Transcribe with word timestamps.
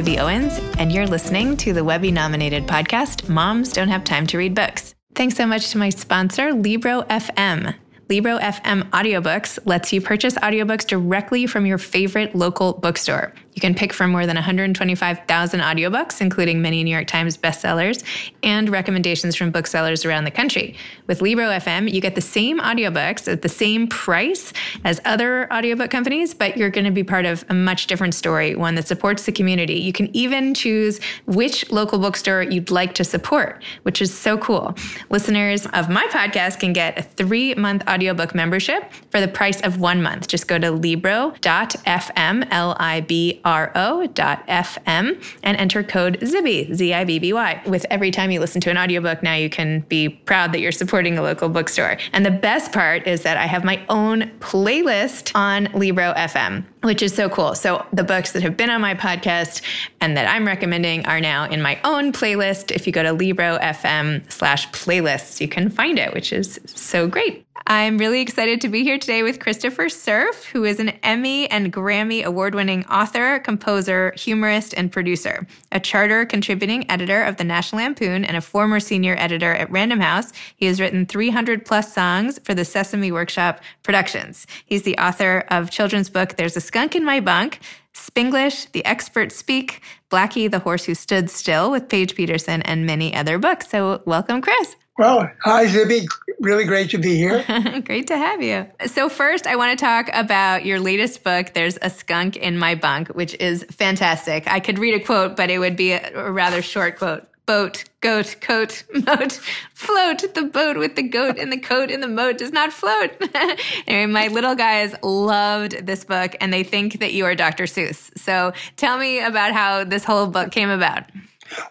Zibby 0.00 0.18
Owens, 0.18 0.58
and 0.78 0.90
you're 0.90 1.06
listening 1.06 1.58
to 1.58 1.74
the 1.74 1.84
Webby 1.84 2.10
nominated 2.10 2.66
podcast, 2.66 3.28
Moms 3.28 3.70
Don't 3.70 3.88
Have 3.88 4.02
Time 4.02 4.26
to 4.28 4.38
Read 4.38 4.54
Books. 4.54 4.94
Thanks 5.14 5.36
so 5.36 5.46
much 5.46 5.72
to 5.72 5.78
my 5.78 5.90
sponsor, 5.90 6.54
Libro 6.54 7.02
FM. 7.02 7.74
Libro 8.08 8.38
FM 8.38 8.88
Audiobooks 8.92 9.58
lets 9.66 9.92
you 9.92 10.00
purchase 10.00 10.36
audiobooks 10.36 10.86
directly 10.86 11.46
from 11.46 11.66
your 11.66 11.76
favorite 11.76 12.34
local 12.34 12.72
bookstore. 12.72 13.34
You 13.54 13.60
can 13.60 13.74
pick 13.74 13.92
from 13.92 14.12
more 14.12 14.26
than 14.26 14.36
125,000 14.36 15.60
audiobooks, 15.60 16.20
including 16.20 16.62
many 16.62 16.84
New 16.84 16.92
York 16.92 17.08
Times 17.08 17.36
bestsellers 17.36 18.04
and 18.42 18.68
recommendations 18.68 19.34
from 19.34 19.50
booksellers 19.50 20.04
around 20.04 20.24
the 20.24 20.30
country. 20.30 20.76
With 21.08 21.20
Libro 21.20 21.46
FM, 21.46 21.92
you 21.92 22.00
get 22.00 22.14
the 22.14 22.20
same 22.20 22.60
audiobooks 22.60 23.30
at 23.30 23.42
the 23.42 23.48
same 23.48 23.88
price 23.88 24.52
as 24.84 25.00
other 25.04 25.52
audiobook 25.52 25.90
companies, 25.90 26.32
but 26.32 26.56
you're 26.56 26.70
going 26.70 26.84
to 26.84 26.92
be 26.92 27.02
part 27.02 27.26
of 27.26 27.44
a 27.48 27.54
much 27.54 27.88
different 27.88 28.14
story, 28.14 28.54
one 28.54 28.76
that 28.76 28.86
supports 28.86 29.26
the 29.26 29.32
community. 29.32 29.74
You 29.74 29.92
can 29.92 30.14
even 30.16 30.54
choose 30.54 31.00
which 31.26 31.70
local 31.72 31.98
bookstore 31.98 32.42
you'd 32.42 32.70
like 32.70 32.94
to 32.94 33.04
support, 33.04 33.64
which 33.82 34.00
is 34.00 34.16
so 34.16 34.38
cool. 34.38 34.76
Listeners 35.10 35.66
of 35.66 35.88
my 35.88 36.06
podcast 36.12 36.60
can 36.60 36.72
get 36.72 36.96
a 36.96 37.02
three 37.02 37.54
month 37.54 37.82
audiobook 37.88 38.32
membership 38.32 38.92
for 39.10 39.20
the 39.20 39.28
price 39.28 39.60
of 39.62 39.80
one 39.80 40.02
month. 40.02 40.28
Just 40.28 40.46
go 40.46 40.56
to 40.56 40.70
libro.fm, 40.70 42.46
L 42.50 42.76
I 42.78 43.00
B 43.00 43.39
ro.fm 43.44 45.24
and 45.42 45.56
enter 45.56 45.82
code 45.82 46.18
ZIBBY, 46.20 46.74
Z 46.74 46.94
I 46.94 47.04
B 47.04 47.18
B 47.18 47.32
Y. 47.32 47.62
With 47.66 47.86
every 47.90 48.10
time 48.10 48.30
you 48.30 48.40
listen 48.40 48.60
to 48.62 48.70
an 48.70 48.78
audiobook, 48.78 49.22
now 49.22 49.34
you 49.34 49.50
can 49.50 49.80
be 49.88 50.08
proud 50.08 50.52
that 50.52 50.60
you're 50.60 50.72
supporting 50.72 51.18
a 51.18 51.22
local 51.22 51.48
bookstore. 51.48 51.98
And 52.12 52.24
the 52.24 52.30
best 52.30 52.72
part 52.72 53.06
is 53.06 53.22
that 53.22 53.36
I 53.36 53.46
have 53.46 53.64
my 53.64 53.84
own 53.88 54.30
playlist 54.40 55.32
on 55.34 55.64
Libro 55.74 56.12
FM 56.14 56.64
which 56.82 57.02
is 57.02 57.14
so 57.14 57.28
cool. 57.28 57.54
So 57.54 57.84
the 57.92 58.04
books 58.04 58.32
that 58.32 58.42
have 58.42 58.56
been 58.56 58.70
on 58.70 58.80
my 58.80 58.94
podcast 58.94 59.62
and 60.00 60.16
that 60.16 60.26
I'm 60.26 60.46
recommending 60.46 61.06
are 61.06 61.20
now 61.20 61.44
in 61.44 61.60
my 61.60 61.78
own 61.84 62.12
playlist. 62.12 62.70
If 62.70 62.86
you 62.86 62.92
go 62.92 63.02
to 63.02 63.12
Libro 63.12 63.58
FM 63.58 64.30
slash 64.30 64.68
playlists, 64.70 65.40
you 65.40 65.48
can 65.48 65.70
find 65.70 65.98
it, 65.98 66.14
which 66.14 66.32
is 66.32 66.58
so 66.66 67.06
great. 67.06 67.46
I'm 67.66 67.98
really 67.98 68.20
excited 68.22 68.62
to 68.62 68.68
be 68.68 68.82
here 68.82 68.98
today 68.98 69.22
with 69.22 69.38
Christopher 69.38 69.88
Cerf, 69.88 70.44
who 70.46 70.64
is 70.64 70.80
an 70.80 70.88
Emmy 71.02 71.48
and 71.50 71.72
Grammy 71.72 72.24
award 72.24 72.54
winning 72.54 72.86
author, 72.86 73.38
composer, 73.38 74.12
humorist, 74.16 74.72
and 74.74 74.90
producer, 74.90 75.46
a 75.70 75.78
charter 75.78 76.24
contributing 76.24 76.90
editor 76.90 77.22
of 77.22 77.36
the 77.36 77.44
National 77.44 77.82
Lampoon, 77.82 78.24
and 78.24 78.36
a 78.36 78.40
former 78.40 78.80
senior 78.80 79.14
editor 79.18 79.52
at 79.54 79.70
Random 79.70 80.00
House. 80.00 80.32
He 80.56 80.66
has 80.66 80.80
written 80.80 81.04
300 81.04 81.66
plus 81.66 81.92
songs 81.92 82.40
for 82.44 82.54
the 82.54 82.64
Sesame 82.64 83.12
Workshop 83.12 83.60
Productions. 83.82 84.46
He's 84.64 84.82
the 84.82 84.96
author 84.96 85.44
of 85.48 85.70
children's 85.70 86.08
book 86.08 86.36
There's 86.36 86.56
a 86.56 86.60
Skunk 86.70 86.94
in 86.94 87.04
My 87.04 87.18
Bunk, 87.18 87.58
Spinglish, 87.94 88.70
The 88.70 88.84
Experts 88.84 89.34
Speak, 89.34 89.82
Blackie, 90.08 90.48
the 90.48 90.60
Horse 90.60 90.84
Who 90.84 90.94
Stood 90.94 91.28
Still 91.28 91.72
with 91.72 91.88
Paige 91.88 92.14
Peterson, 92.14 92.62
and 92.62 92.86
many 92.86 93.12
other 93.12 93.40
books. 93.40 93.68
So, 93.68 94.02
welcome, 94.06 94.40
Chris. 94.40 94.76
Well, 94.96 95.28
hi, 95.42 95.66
Zibby. 95.66 96.06
Really 96.38 96.66
great 96.66 96.90
to 96.90 96.98
be 96.98 97.16
here. 97.16 97.44
great 97.84 98.06
to 98.06 98.16
have 98.16 98.40
you. 98.40 98.68
So, 98.86 99.08
first, 99.08 99.48
I 99.48 99.56
want 99.56 99.76
to 99.76 99.84
talk 99.84 100.10
about 100.12 100.64
your 100.64 100.78
latest 100.78 101.24
book, 101.24 101.54
There's 101.54 101.76
a 101.82 101.90
Skunk 101.90 102.36
in 102.36 102.56
My 102.56 102.76
Bunk, 102.76 103.08
which 103.08 103.34
is 103.40 103.64
fantastic. 103.72 104.46
I 104.46 104.60
could 104.60 104.78
read 104.78 104.94
a 104.94 105.04
quote, 105.04 105.36
but 105.36 105.50
it 105.50 105.58
would 105.58 105.74
be 105.74 105.90
a 105.90 106.30
rather 106.30 106.62
short 106.62 106.98
quote. 106.98 107.26
Boat, 107.50 107.82
goat, 108.00 108.36
coat, 108.40 108.84
moat, 108.94 109.32
float. 109.74 110.34
The 110.36 110.44
boat 110.44 110.76
with 110.76 110.94
the 110.94 111.02
goat 111.02 111.36
and 111.36 111.52
the 111.52 111.58
coat 111.58 111.90
in 111.90 112.00
the 112.00 112.06
moat 112.06 112.38
does 112.38 112.52
not 112.52 112.72
float. 112.72 113.10
anyway, 113.88 114.06
my 114.06 114.28
little 114.28 114.54
guys 114.54 114.94
loved 115.02 115.84
this 115.84 116.04
book 116.04 116.36
and 116.40 116.52
they 116.52 116.62
think 116.62 117.00
that 117.00 117.12
you 117.12 117.24
are 117.24 117.34
Dr. 117.34 117.64
Seuss. 117.64 118.16
So 118.16 118.52
tell 118.76 118.98
me 118.98 119.18
about 119.18 119.52
how 119.52 119.82
this 119.82 120.04
whole 120.04 120.28
book 120.28 120.52
came 120.52 120.70
about. 120.70 121.10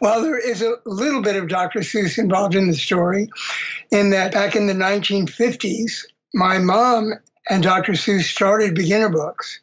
Well, 0.01 0.21
there 0.21 0.37
is 0.37 0.61
a 0.61 0.75
little 0.85 1.21
bit 1.21 1.37
of 1.37 1.47
Dr. 1.47 1.79
Seuss 1.79 2.17
involved 2.17 2.55
in 2.55 2.67
the 2.67 2.75
story, 2.75 3.29
in 3.89 4.09
that 4.09 4.33
back 4.33 4.57
in 4.57 4.67
the 4.67 4.73
1950s, 4.73 6.03
my 6.33 6.57
mom 6.57 7.13
and 7.49 7.63
Dr. 7.63 7.93
Seuss 7.93 8.23
started 8.23 8.75
beginner 8.75 9.07
books. 9.07 9.61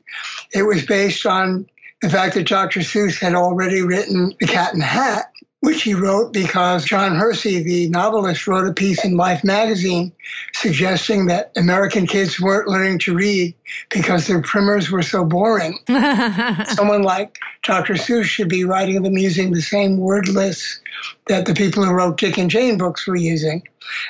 It 0.54 0.62
was 0.62 0.86
based 0.86 1.26
on 1.26 1.66
the 2.00 2.08
fact 2.08 2.36
that 2.36 2.46
Dr. 2.46 2.80
Seuss 2.80 3.20
had 3.20 3.34
already 3.34 3.82
written 3.82 4.32
The 4.40 4.46
Cat 4.46 4.72
in 4.72 4.80
the 4.80 4.86
Hat, 4.86 5.30
which 5.66 5.82
he 5.82 5.94
wrote 5.94 6.32
because 6.32 6.84
John 6.84 7.16
Hersey, 7.16 7.60
the 7.60 7.88
novelist, 7.88 8.46
wrote 8.46 8.68
a 8.68 8.72
piece 8.72 9.04
in 9.04 9.16
Life 9.16 9.42
magazine 9.42 10.12
suggesting 10.54 11.26
that 11.26 11.50
American 11.56 12.06
kids 12.06 12.40
weren't 12.40 12.68
learning 12.68 13.00
to 13.00 13.16
read 13.16 13.52
because 13.90 14.28
their 14.28 14.40
primers 14.40 14.92
were 14.92 15.02
so 15.02 15.24
boring. 15.24 15.76
Someone 16.68 17.02
like 17.02 17.40
Dr. 17.64 17.94
Seuss 17.94 18.26
should 18.26 18.48
be 18.48 18.62
writing 18.62 19.02
them 19.02 19.18
using 19.18 19.50
the 19.50 19.60
same 19.60 19.96
word 19.96 20.28
lists 20.28 20.80
that 21.26 21.46
the 21.46 21.54
people 21.54 21.84
who 21.84 21.92
wrote 21.92 22.16
Dick 22.16 22.38
and 22.38 22.48
Jane 22.48 22.78
books 22.78 23.04
were 23.04 23.16
using. 23.16 23.64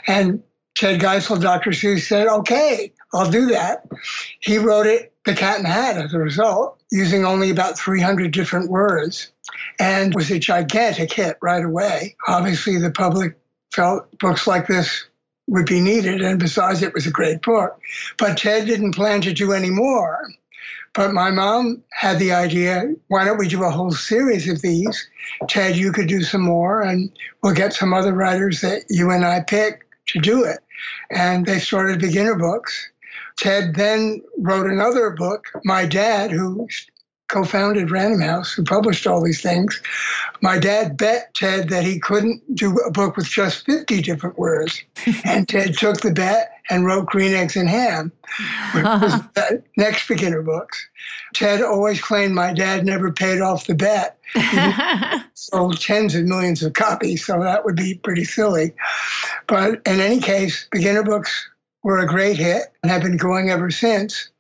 And 0.07 0.43
Ted 0.75 1.01
Geisel, 1.01 1.41
Dr. 1.41 1.71
Seuss, 1.71 2.07
said, 2.07 2.27
okay, 2.27 2.93
I'll 3.15 3.31
do 3.31 3.47
that. 3.47 3.87
He 4.41 4.59
wrote 4.59 4.85
it, 4.85 5.15
The 5.25 5.35
Cat 5.35 5.57
in 5.57 5.63
the 5.63 5.71
Hat, 5.71 5.97
as 5.97 6.13
a 6.13 6.19
result, 6.19 6.83
using 6.93 7.25
only 7.25 7.49
about 7.49 7.79
300 7.79 8.31
different 8.31 8.69
words 8.69 9.33
and 9.79 10.15
was 10.15 10.31
a 10.31 10.39
gigantic 10.39 11.13
hit 11.13 11.37
right 11.43 11.65
away. 11.65 12.17
Obviously, 12.27 12.79
the 12.79 12.91
public 12.91 13.37
felt 13.73 14.19
books 14.19 14.47
like 14.47 14.67
this 14.67 15.05
would 15.49 15.67
be 15.67 15.81
needed, 15.81 16.23
and 16.23 16.41
besides, 16.41 16.83
it 16.83 16.95
was 16.95 17.07
a 17.07 17.11
great 17.11 17.43
book. 17.43 17.79
But 18.19 18.39
Ted 18.39 18.67
didn't 18.67 18.95
plan 18.95 19.21
to 19.23 19.33
do 19.33 19.53
any 19.53 19.71
more. 19.71 20.29
But 20.93 21.13
my 21.13 21.31
mom 21.31 21.83
had 21.93 22.19
the 22.19 22.33
idea 22.33 22.95
why 23.09 23.27
don't 23.27 23.37
we 23.37 23.49
do 23.49 23.63
a 23.65 23.71
whole 23.71 23.93
series 23.93 24.49
of 24.49 24.63
these? 24.63 25.09
Ted, 25.47 25.77
you 25.77 25.93
could 25.93 26.09
do 26.09 26.23
some 26.23 26.41
more, 26.41 26.81
and 26.81 27.13
we'll 27.43 27.53
get 27.53 27.75
some 27.75 27.93
other 27.93 28.15
writers 28.15 28.63
that 28.63 28.85
you 28.89 29.11
and 29.11 29.25
I 29.25 29.41
pick 29.41 29.85
to 30.07 30.19
do 30.19 30.45
it. 30.45 30.59
And 31.11 31.45
they 31.45 31.59
started 31.59 32.01
beginner 32.01 32.37
books. 32.37 32.91
Ted 33.37 33.75
then 33.75 34.23
wrote 34.39 34.71
another 34.71 35.11
book. 35.11 35.45
My 35.65 35.85
dad, 35.85 36.31
who 36.31 36.67
co-founded 37.29 37.91
Random 37.91 38.21
House, 38.21 38.53
who 38.53 38.63
published 38.63 39.07
all 39.07 39.23
these 39.23 39.43
things, 39.43 39.81
my 40.41 40.59
dad 40.59 40.97
bet 40.97 41.35
Ted 41.35 41.69
that 41.71 41.85
he 41.85 41.99
couldn't 41.99 42.43
do 42.55 42.77
a 42.79 42.91
book 42.91 43.17
with 43.17 43.27
just 43.27 43.67
50 43.67 44.03
different 44.03 44.39
words. 44.39 44.83
and 45.25 45.49
Ted 45.49 45.77
took 45.77 46.01
the 46.01 46.13
bet 46.13 46.53
and 46.71 46.85
wrote 46.85 47.07
Green 47.07 47.33
Eggs 47.33 47.57
and 47.57 47.69
Ham, 47.69 48.13
which 48.75 48.85
was 48.85 49.21
the 49.35 49.63
next 49.77 50.09
beginner 50.09 50.43
books. 50.43 50.87
Ted 51.35 51.63
always 51.63 52.01
claimed 52.01 52.35
my 52.35 52.53
dad 52.53 52.85
never 52.85 53.13
paid 53.13 53.41
off 53.41 53.67
the 53.67 53.75
bet. 53.75 54.19
sold 55.35 55.81
tens 55.81 56.15
of 56.15 56.25
millions 56.25 56.63
of 56.63 56.73
copies, 56.73 57.25
so 57.25 57.41
that 57.41 57.65
would 57.65 57.77
be 57.77 57.95
pretty 57.95 58.25
silly. 58.25 58.75
But 59.47 59.75
in 59.87 60.01
any 60.01 60.21
case, 60.21 60.67
beginner 60.73 61.05
books 61.05 61.49
were 61.83 61.99
a 61.99 62.07
great 62.07 62.37
hit 62.37 62.65
and 62.83 62.91
have 62.91 63.03
been 63.03 63.17
going 63.17 63.49
ever 63.49 63.71
since. 63.71 64.31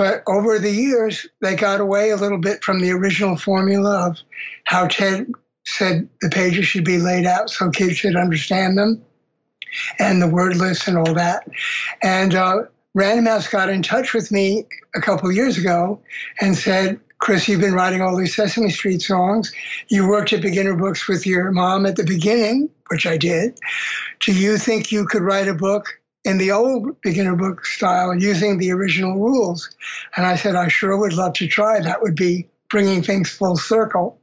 But 0.00 0.22
over 0.26 0.58
the 0.58 0.70
years, 0.70 1.26
they 1.42 1.54
got 1.54 1.78
away 1.78 2.08
a 2.08 2.16
little 2.16 2.38
bit 2.38 2.64
from 2.64 2.80
the 2.80 2.90
original 2.90 3.36
formula 3.36 4.08
of 4.08 4.16
how 4.64 4.86
Ted 4.86 5.30
said 5.66 6.08
the 6.22 6.30
pages 6.30 6.66
should 6.66 6.86
be 6.86 6.96
laid 6.96 7.26
out 7.26 7.50
so 7.50 7.68
kids 7.68 7.98
should 7.98 8.16
understand 8.16 8.78
them 8.78 9.04
and 9.98 10.22
the 10.22 10.26
word 10.26 10.56
and 10.56 10.96
all 10.96 11.12
that. 11.12 11.46
And 12.02 12.34
uh, 12.34 12.62
Random 12.94 13.26
House 13.26 13.48
got 13.48 13.68
in 13.68 13.82
touch 13.82 14.14
with 14.14 14.32
me 14.32 14.64
a 14.94 15.02
couple 15.02 15.30
years 15.30 15.58
ago 15.58 16.00
and 16.40 16.56
said, 16.56 16.98
Chris, 17.18 17.46
you've 17.46 17.60
been 17.60 17.74
writing 17.74 18.00
all 18.00 18.16
these 18.16 18.34
Sesame 18.34 18.70
Street 18.70 19.02
songs. 19.02 19.52
You 19.88 20.08
worked 20.08 20.32
at 20.32 20.40
beginner 20.40 20.76
books 20.76 21.08
with 21.08 21.26
your 21.26 21.52
mom 21.52 21.84
at 21.84 21.96
the 21.96 22.04
beginning, 22.04 22.70
which 22.88 23.06
I 23.06 23.18
did. 23.18 23.58
Do 24.20 24.32
you 24.32 24.56
think 24.56 24.92
you 24.92 25.04
could 25.04 25.20
write 25.20 25.46
a 25.46 25.52
book 25.52 25.99
in 26.24 26.38
the 26.38 26.52
old 26.52 27.00
beginner 27.00 27.36
book 27.36 27.64
style 27.64 28.14
using 28.14 28.58
the 28.58 28.70
original 28.72 29.18
rules. 29.18 29.74
And 30.16 30.26
I 30.26 30.36
said, 30.36 30.54
I 30.54 30.68
sure 30.68 30.96
would 30.96 31.12
love 31.12 31.32
to 31.34 31.46
try. 31.46 31.80
That 31.80 32.02
would 32.02 32.14
be 32.14 32.48
bringing 32.68 33.02
things 33.02 33.30
full 33.30 33.56
circle. 33.56 34.18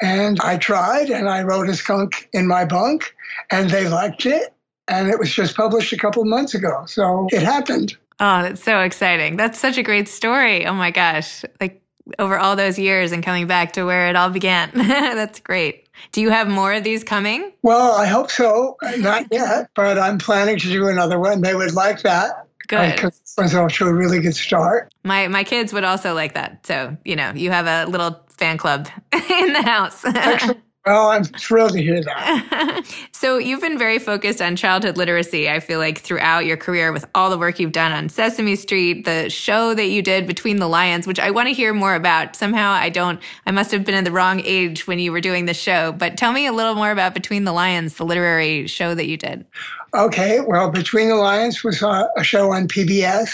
And 0.00 0.40
I 0.40 0.56
tried 0.56 1.10
and 1.10 1.28
I 1.28 1.42
wrote 1.42 1.68
a 1.68 1.74
skunk 1.74 2.28
in 2.32 2.46
my 2.46 2.64
bunk 2.64 3.14
and 3.50 3.70
they 3.70 3.88
liked 3.88 4.26
it. 4.26 4.52
And 4.88 5.08
it 5.08 5.18
was 5.18 5.32
just 5.32 5.56
published 5.56 5.92
a 5.92 5.96
couple 5.96 6.24
months 6.24 6.54
ago. 6.54 6.84
So 6.86 7.26
it 7.30 7.42
happened. 7.42 7.96
Oh, 8.20 8.42
that's 8.42 8.62
so 8.62 8.80
exciting. 8.80 9.36
That's 9.36 9.58
such 9.58 9.78
a 9.78 9.82
great 9.82 10.08
story. 10.08 10.66
Oh 10.66 10.74
my 10.74 10.90
gosh. 10.90 11.44
Like 11.60 11.81
over 12.18 12.38
all 12.38 12.56
those 12.56 12.78
years 12.78 13.12
and 13.12 13.22
coming 13.22 13.46
back 13.46 13.72
to 13.74 13.84
where 13.84 14.08
it 14.08 14.16
all 14.16 14.30
began. 14.30 14.70
that's 14.74 15.40
great. 15.40 15.88
Do 16.10 16.20
you 16.20 16.30
have 16.30 16.48
more 16.48 16.72
of 16.72 16.84
these 16.84 17.04
coming? 17.04 17.52
Well, 17.62 17.92
I 17.92 18.06
hope 18.06 18.30
so. 18.30 18.76
Not 18.98 19.26
yet, 19.30 19.70
but 19.74 19.98
I'm 19.98 20.18
planning 20.18 20.58
to 20.58 20.68
do 20.68 20.88
another 20.88 21.18
one. 21.18 21.40
They 21.40 21.54
would 21.54 21.74
like 21.74 22.02
that. 22.02 22.46
Good. 22.68 22.94
Because 22.94 23.20
it's 23.38 23.54
off 23.54 23.72
to 23.74 23.86
a 23.86 23.92
really 23.92 24.20
good 24.20 24.34
start. 24.34 24.92
My 25.04 25.28
my 25.28 25.44
kids 25.44 25.72
would 25.72 25.84
also 25.84 26.14
like 26.14 26.34
that. 26.34 26.66
So, 26.66 26.96
you 27.04 27.16
know, 27.16 27.32
you 27.34 27.50
have 27.50 27.66
a 27.66 27.90
little 27.90 28.24
fan 28.30 28.56
club 28.56 28.88
in 29.12 29.52
the 29.52 29.62
house. 29.62 30.04
Excellent. 30.04 30.60
Well, 30.84 31.10
I'm 31.10 31.22
thrilled 31.22 31.74
to 31.74 31.82
hear 31.82 32.02
that. 32.02 32.84
so, 33.12 33.38
you've 33.38 33.60
been 33.60 33.78
very 33.78 34.00
focused 34.00 34.42
on 34.42 34.56
childhood 34.56 34.96
literacy, 34.96 35.48
I 35.48 35.60
feel 35.60 35.78
like, 35.78 35.98
throughout 35.98 36.44
your 36.44 36.56
career 36.56 36.92
with 36.92 37.04
all 37.14 37.30
the 37.30 37.38
work 37.38 37.60
you've 37.60 37.70
done 37.70 37.92
on 37.92 38.08
Sesame 38.08 38.56
Street, 38.56 39.04
the 39.04 39.30
show 39.30 39.74
that 39.74 39.86
you 39.86 40.02
did 40.02 40.26
Between 40.26 40.56
the 40.56 40.66
Lions, 40.66 41.06
which 41.06 41.20
I 41.20 41.30
want 41.30 41.46
to 41.46 41.54
hear 41.54 41.72
more 41.72 41.94
about. 41.94 42.34
Somehow 42.34 42.72
I 42.72 42.88
don't, 42.88 43.22
I 43.46 43.52
must 43.52 43.70
have 43.70 43.84
been 43.84 43.94
in 43.94 44.02
the 44.02 44.10
wrong 44.10 44.42
age 44.44 44.88
when 44.88 44.98
you 44.98 45.12
were 45.12 45.20
doing 45.20 45.44
the 45.44 45.54
show, 45.54 45.92
but 45.92 46.16
tell 46.16 46.32
me 46.32 46.46
a 46.46 46.52
little 46.52 46.74
more 46.74 46.90
about 46.90 47.14
Between 47.14 47.44
the 47.44 47.52
Lions, 47.52 47.94
the 47.94 48.04
literary 48.04 48.66
show 48.66 48.92
that 48.96 49.06
you 49.06 49.16
did. 49.16 49.46
Okay, 49.94 50.40
well, 50.40 50.68
Between 50.68 51.08
the 51.08 51.14
Lions 51.14 51.62
was 51.62 51.80
a, 51.82 52.08
a 52.16 52.24
show 52.24 52.50
on 52.50 52.66
PBS 52.66 53.30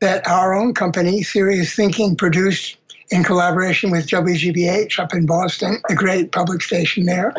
that 0.00 0.26
our 0.26 0.54
own 0.54 0.72
company, 0.72 1.22
Serious 1.22 1.74
Thinking, 1.74 2.16
produced 2.16 2.77
in 3.10 3.24
collaboration 3.24 3.90
with 3.90 4.06
WGBH 4.06 4.98
up 4.98 5.14
in 5.14 5.26
Boston, 5.26 5.78
a 5.88 5.94
great 5.94 6.32
public 6.32 6.62
station 6.62 7.06
there. 7.06 7.34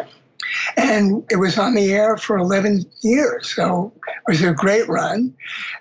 And 0.78 1.24
it 1.30 1.36
was 1.36 1.58
on 1.58 1.76
the 1.76 1.92
air 1.92 2.18
for 2.18 2.38
11 2.38 2.86
years. 3.02 3.54
So 3.54 3.94
it 4.08 4.32
was 4.32 4.42
a 4.42 4.54
great 4.54 4.88
run. 4.88 5.36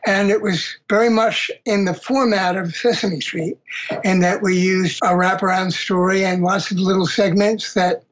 And 0.06 0.30
it 0.30 0.42
was 0.42 0.76
very 0.90 1.08
much 1.08 1.50
in 1.64 1.84
the 1.84 1.94
format 1.94 2.56
of 2.56 2.74
Sesame 2.74 3.20
Street, 3.20 3.56
in 4.04 4.20
that 4.20 4.42
we 4.42 4.58
used 4.58 5.02
a 5.02 5.08
wraparound 5.08 5.72
story 5.72 6.24
and 6.24 6.42
lots 6.42 6.70
of 6.70 6.78
little 6.78 7.06
segments 7.06 7.74
that 7.74 8.02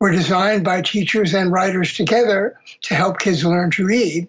were 0.00 0.12
designed 0.12 0.64
by 0.64 0.82
teachers 0.82 1.34
and 1.34 1.52
writers 1.52 1.94
together 1.94 2.58
to 2.82 2.94
help 2.94 3.18
kids 3.18 3.44
learn 3.44 3.70
to 3.72 3.86
read. 3.86 4.28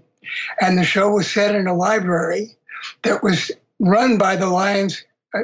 And 0.62 0.78
the 0.78 0.84
show 0.84 1.12
was 1.12 1.30
set 1.30 1.54
in 1.54 1.68
a 1.68 1.76
library 1.76 2.56
that 3.04 3.22
was 3.22 3.52
run 3.80 4.18
by 4.18 4.36
the 4.36 4.48
Lions 4.48 5.04
uh, 5.34 5.42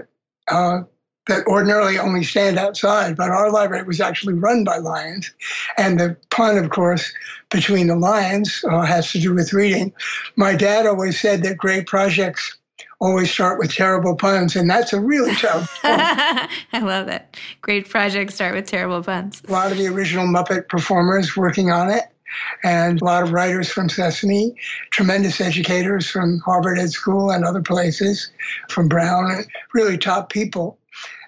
uh 0.47 0.83
that 1.27 1.45
ordinarily 1.47 1.99
only 1.99 2.23
stand 2.23 2.57
outside, 2.57 3.15
but 3.15 3.29
our 3.29 3.51
library 3.51 3.83
was 3.83 4.01
actually 4.01 4.33
run 4.33 4.63
by 4.63 4.77
lions. 4.77 5.31
And 5.77 5.99
the 5.99 6.17
pun, 6.31 6.57
of 6.57 6.69
course, 6.71 7.13
between 7.49 7.87
the 7.87 7.95
lions 7.95 8.63
uh, 8.69 8.81
has 8.81 9.11
to 9.11 9.19
do 9.19 9.33
with 9.33 9.53
reading. 9.53 9.93
My 10.35 10.55
dad 10.55 10.87
always 10.87 11.19
said 11.19 11.43
that 11.43 11.57
great 11.57 11.85
projects 11.85 12.57
always 12.99 13.31
start 13.31 13.59
with 13.59 13.73
terrible 13.73 14.15
puns, 14.15 14.55
and 14.55 14.69
that's 14.69 14.93
a 14.93 15.01
really 15.01 15.33
terrible 15.35 15.67
I 15.83 16.47
love 16.73 17.07
that. 17.07 17.35
Great 17.61 17.89
projects 17.89 18.35
start 18.35 18.53
with 18.53 18.67
terrible 18.67 19.03
puns. 19.03 19.41
A 19.47 19.51
lot 19.51 19.71
of 19.71 19.77
the 19.77 19.87
original 19.87 20.25
Muppet 20.27 20.69
performers 20.69 21.35
working 21.35 21.71
on 21.71 21.89
it, 21.89 22.03
and 22.63 23.01
a 23.01 23.05
lot 23.05 23.23
of 23.23 23.31
writers 23.31 23.69
from 23.69 23.89
Sesame, 23.89 24.55
tremendous 24.91 25.41
educators 25.41 26.09
from 26.09 26.39
Harvard 26.39 26.77
Ed 26.77 26.91
School 26.91 27.31
and 27.31 27.43
other 27.43 27.61
places, 27.61 28.31
from 28.69 28.87
Brown, 28.87 29.45
really 29.73 29.97
top 29.97 30.31
people. 30.31 30.77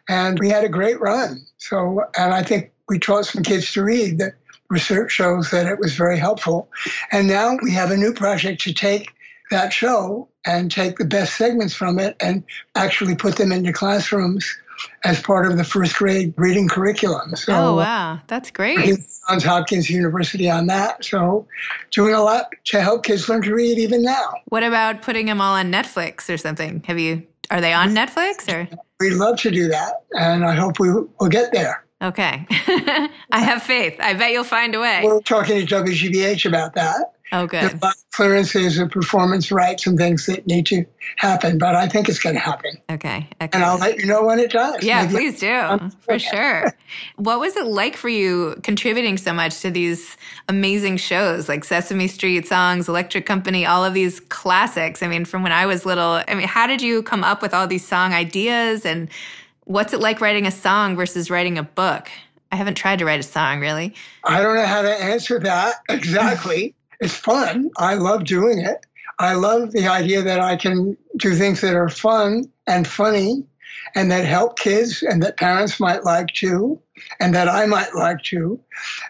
And 0.10 0.40
we 0.40 0.50
had 0.50 0.64
a 0.64 0.70
great 0.70 1.00
run. 1.00 1.46
So, 1.58 2.04
and 2.18 2.34
I 2.34 2.44
think 2.44 2.72
we 2.90 3.00
taught 3.00 3.26
some 3.26 3.44
kids 3.44 3.72
to 3.74 3.84
read. 3.84 4.18
that 4.20 4.34
research 4.74 5.12
shows 5.12 5.52
that 5.52 5.68
it 5.68 5.80
was 5.80 5.96
very 5.96 6.18
helpful. 6.18 6.70
And 7.12 7.28
now 7.28 7.58
we 7.62 7.72
have 7.72 7.92
a 7.92 7.98
new 7.98 8.14
project 8.14 8.62
to 8.62 8.74
take 8.74 9.14
that 9.52 9.72
show 9.72 10.28
and 10.46 10.72
take 10.72 10.98
the 10.98 11.06
best 11.06 11.38
segments 11.38 11.76
from 11.76 12.00
it 12.00 12.16
and 12.20 12.44
actually 12.76 13.16
put 13.16 13.38
them 13.38 13.52
into 13.52 13.72
classrooms 13.72 14.58
as 15.06 15.22
part 15.22 15.46
of 15.46 15.58
the 15.58 15.64
first 15.64 15.96
grade 15.96 16.34
reading 16.36 16.68
curriculum. 16.68 17.36
So, 17.36 17.54
oh, 17.54 17.76
wow. 17.76 18.20
That's 18.28 18.50
great. 18.52 19.00
Johns 19.30 19.44
Hopkins 19.44 19.90
University 19.90 20.50
on 20.50 20.68
that. 20.68 21.06
So, 21.06 21.48
doing 21.92 22.14
a 22.14 22.22
lot 22.22 22.48
to 22.66 22.82
help 22.82 23.06
kids 23.06 23.30
learn 23.30 23.44
to 23.44 23.54
read 23.54 23.78
even 23.78 24.02
now. 24.02 24.34
What 24.46 24.64
about 24.64 25.04
putting 25.04 25.28
them 25.28 25.40
all 25.40 25.54
on 25.54 25.72
Netflix 25.72 26.34
or 26.34 26.38
something? 26.38 26.84
Have 26.88 27.00
you, 27.00 27.24
are 27.50 27.62
they 27.62 27.74
on 27.74 27.90
Netflix 27.96 28.52
or? 28.52 28.68
We'd 29.00 29.14
love 29.14 29.38
to 29.42 29.52
do 29.52 29.68
that, 29.68 30.04
and 30.18 30.46
I 30.46 30.56
hope 30.56 30.80
we 30.80 30.92
will 30.92 31.30
get 31.30 31.52
there. 31.52 31.83
Okay. 32.04 32.46
I 33.32 33.40
have 33.40 33.64
faith. 33.64 33.96
I 34.00 34.14
bet 34.14 34.32
you'll 34.32 34.44
find 34.44 34.76
a 34.76 34.80
way. 34.80 35.02
We're 35.04 35.22
talking 35.22 35.66
to 35.66 35.76
WGBH 35.76 36.46
about 36.46 36.76
that. 36.76 37.14
Oh, 37.34 37.48
good. 37.48 37.82
clearances 38.12 38.78
of 38.78 38.92
performance 38.92 39.52
rights 39.52 39.88
and 39.88 39.98
things 39.98 40.28
that 40.28 40.46
need 40.46 40.68
to 40.68 40.86
happen, 41.18 41.58
but 41.58 41.74
I 41.74 41.88
think 41.88 42.08
it's 42.08 42.20
going 42.20 42.36
to 42.36 42.42
happen. 42.42 42.78
Okay. 42.92 43.28
Excellent. 43.42 43.56
And 43.56 43.64
I'll 43.64 43.80
let 43.80 43.98
you 43.98 44.06
know 44.06 44.24
when 44.24 44.38
it 44.38 44.52
does. 44.52 44.84
Yeah, 44.84 45.02
Maybe 45.02 45.14
please 45.16 45.40
do, 45.40 45.90
for 46.02 46.20
sure. 46.20 46.72
what 47.16 47.40
was 47.40 47.56
it 47.56 47.66
like 47.66 47.98
for 47.98 48.10
you 48.10 48.56
contributing 48.62 49.18
so 49.18 49.34
much 49.34 49.62
to 49.62 49.72
these 49.72 50.16
amazing 50.48 50.98
shows 50.98 51.50
like 51.50 51.64
Sesame 51.64 52.08
Street 52.08 52.48
Songs, 52.48 52.88
Electric 52.88 53.26
Company, 53.26 53.66
all 53.66 53.84
of 53.84 53.96
these 53.96 54.20
classics? 54.20 55.02
I 55.02 55.08
mean, 55.08 55.26
from 55.26 55.42
when 55.42 55.52
I 55.52 55.66
was 55.66 55.88
little, 55.88 56.22
I 56.28 56.36
mean, 56.36 56.48
how 56.48 56.68
did 56.68 56.84
you 56.84 57.02
come 57.02 57.24
up 57.24 57.42
with 57.42 57.56
all 57.56 57.66
these 57.66 57.88
song 57.88 58.14
ideas 58.14 58.86
and 58.86 59.10
what's 59.66 59.94
it 59.94 60.00
like 60.00 60.22
writing 60.22 60.46
a 60.46 60.52
song 60.52 60.96
versus 60.96 61.30
writing 61.30 61.58
a 61.58 61.64
book? 61.64 62.10
I 62.52 62.56
haven't 62.56 62.76
tried 62.76 63.00
to 63.00 63.06
write 63.06 63.20
a 63.20 63.24
song 63.24 63.60
really. 63.60 63.96
I 64.24 64.42
don't 64.42 64.56
know 64.56 64.66
how 64.66 64.82
to 64.82 64.92
answer 64.92 65.40
that 65.40 65.76
exactly. 65.90 66.76
it's 67.00 67.16
fun. 67.16 67.72
I 67.78 67.96
love 67.96 68.26
doing 68.26 68.60
it. 68.60 68.86
I 69.20 69.34
love 69.34 69.72
the 69.72 69.88
idea 69.88 70.22
that 70.24 70.40
I 70.40 70.56
can 70.56 70.98
do 71.18 71.36
things 71.36 71.62
that 71.62 71.76
are 71.76 71.90
fun 71.90 72.52
and 72.68 72.88
funny 72.88 73.46
and 73.96 74.12
that 74.12 74.26
help 74.26 74.58
kids 74.58 75.04
and 75.04 75.22
that 75.24 75.38
parents 75.38 75.80
might 75.80 76.04
like 76.04 76.34
to 76.36 76.80
and 77.20 77.34
that 77.36 77.48
I 77.48 77.66
might 77.66 77.94
like 77.96 78.22
to. 78.24 78.60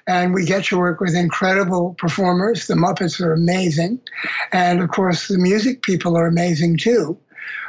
And 0.08 0.34
we 0.34 0.46
get 0.46 0.66
to 0.66 0.78
work 0.78 1.00
with 1.00 1.16
incredible 1.16 1.96
performers. 1.98 2.68
The 2.68 2.74
Muppets 2.76 3.22
are 3.22 3.34
amazing. 3.34 4.00
And 4.52 4.82
of 4.82 4.90
course, 4.90 5.28
the 5.28 5.38
music 5.38 5.84
people 5.84 6.18
are 6.18 6.28
amazing 6.28 6.78
too. 6.78 7.18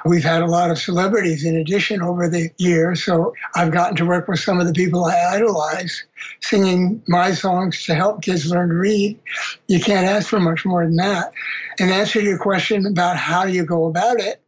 We've 0.05 0.25
had 0.25 0.43
a 0.43 0.47
lot 0.47 0.71
of 0.71 0.79
celebrities 0.79 1.45
in 1.45 1.57
addition 1.57 2.03
over 2.03 2.29
the 2.29 2.51
years, 2.59 3.05
so 3.05 3.33
I've 3.55 3.73
gotten 3.73 3.97
to 3.97 4.07
work 4.07 4.29
with 4.29 4.39
some 4.39 4.61
of 4.61 4.67
the 4.67 4.73
people 4.73 5.05
I 5.07 5.37
idolize, 5.37 6.05
singing 6.43 7.03
my 7.09 7.33
songs 7.33 7.85
to 7.87 7.95
help 7.95 8.23
kids 8.23 8.51
learn 8.51 8.69
to 8.69 8.75
read. 8.75 9.19
You 9.67 9.81
can't 9.81 10.07
ask 10.07 10.29
for 10.29 10.41
much 10.41 10.67
more 10.67 10.85
than 10.85 10.97
that. 10.97 11.33
In 11.79 11.89
answer 11.89 12.21
to 12.21 12.25
your 12.25 12.39
question 12.39 12.87
about 12.87 13.17
how 13.17 13.45
you 13.45 13.65
go 13.65 13.87
about 13.87 14.21
it, 14.21 14.43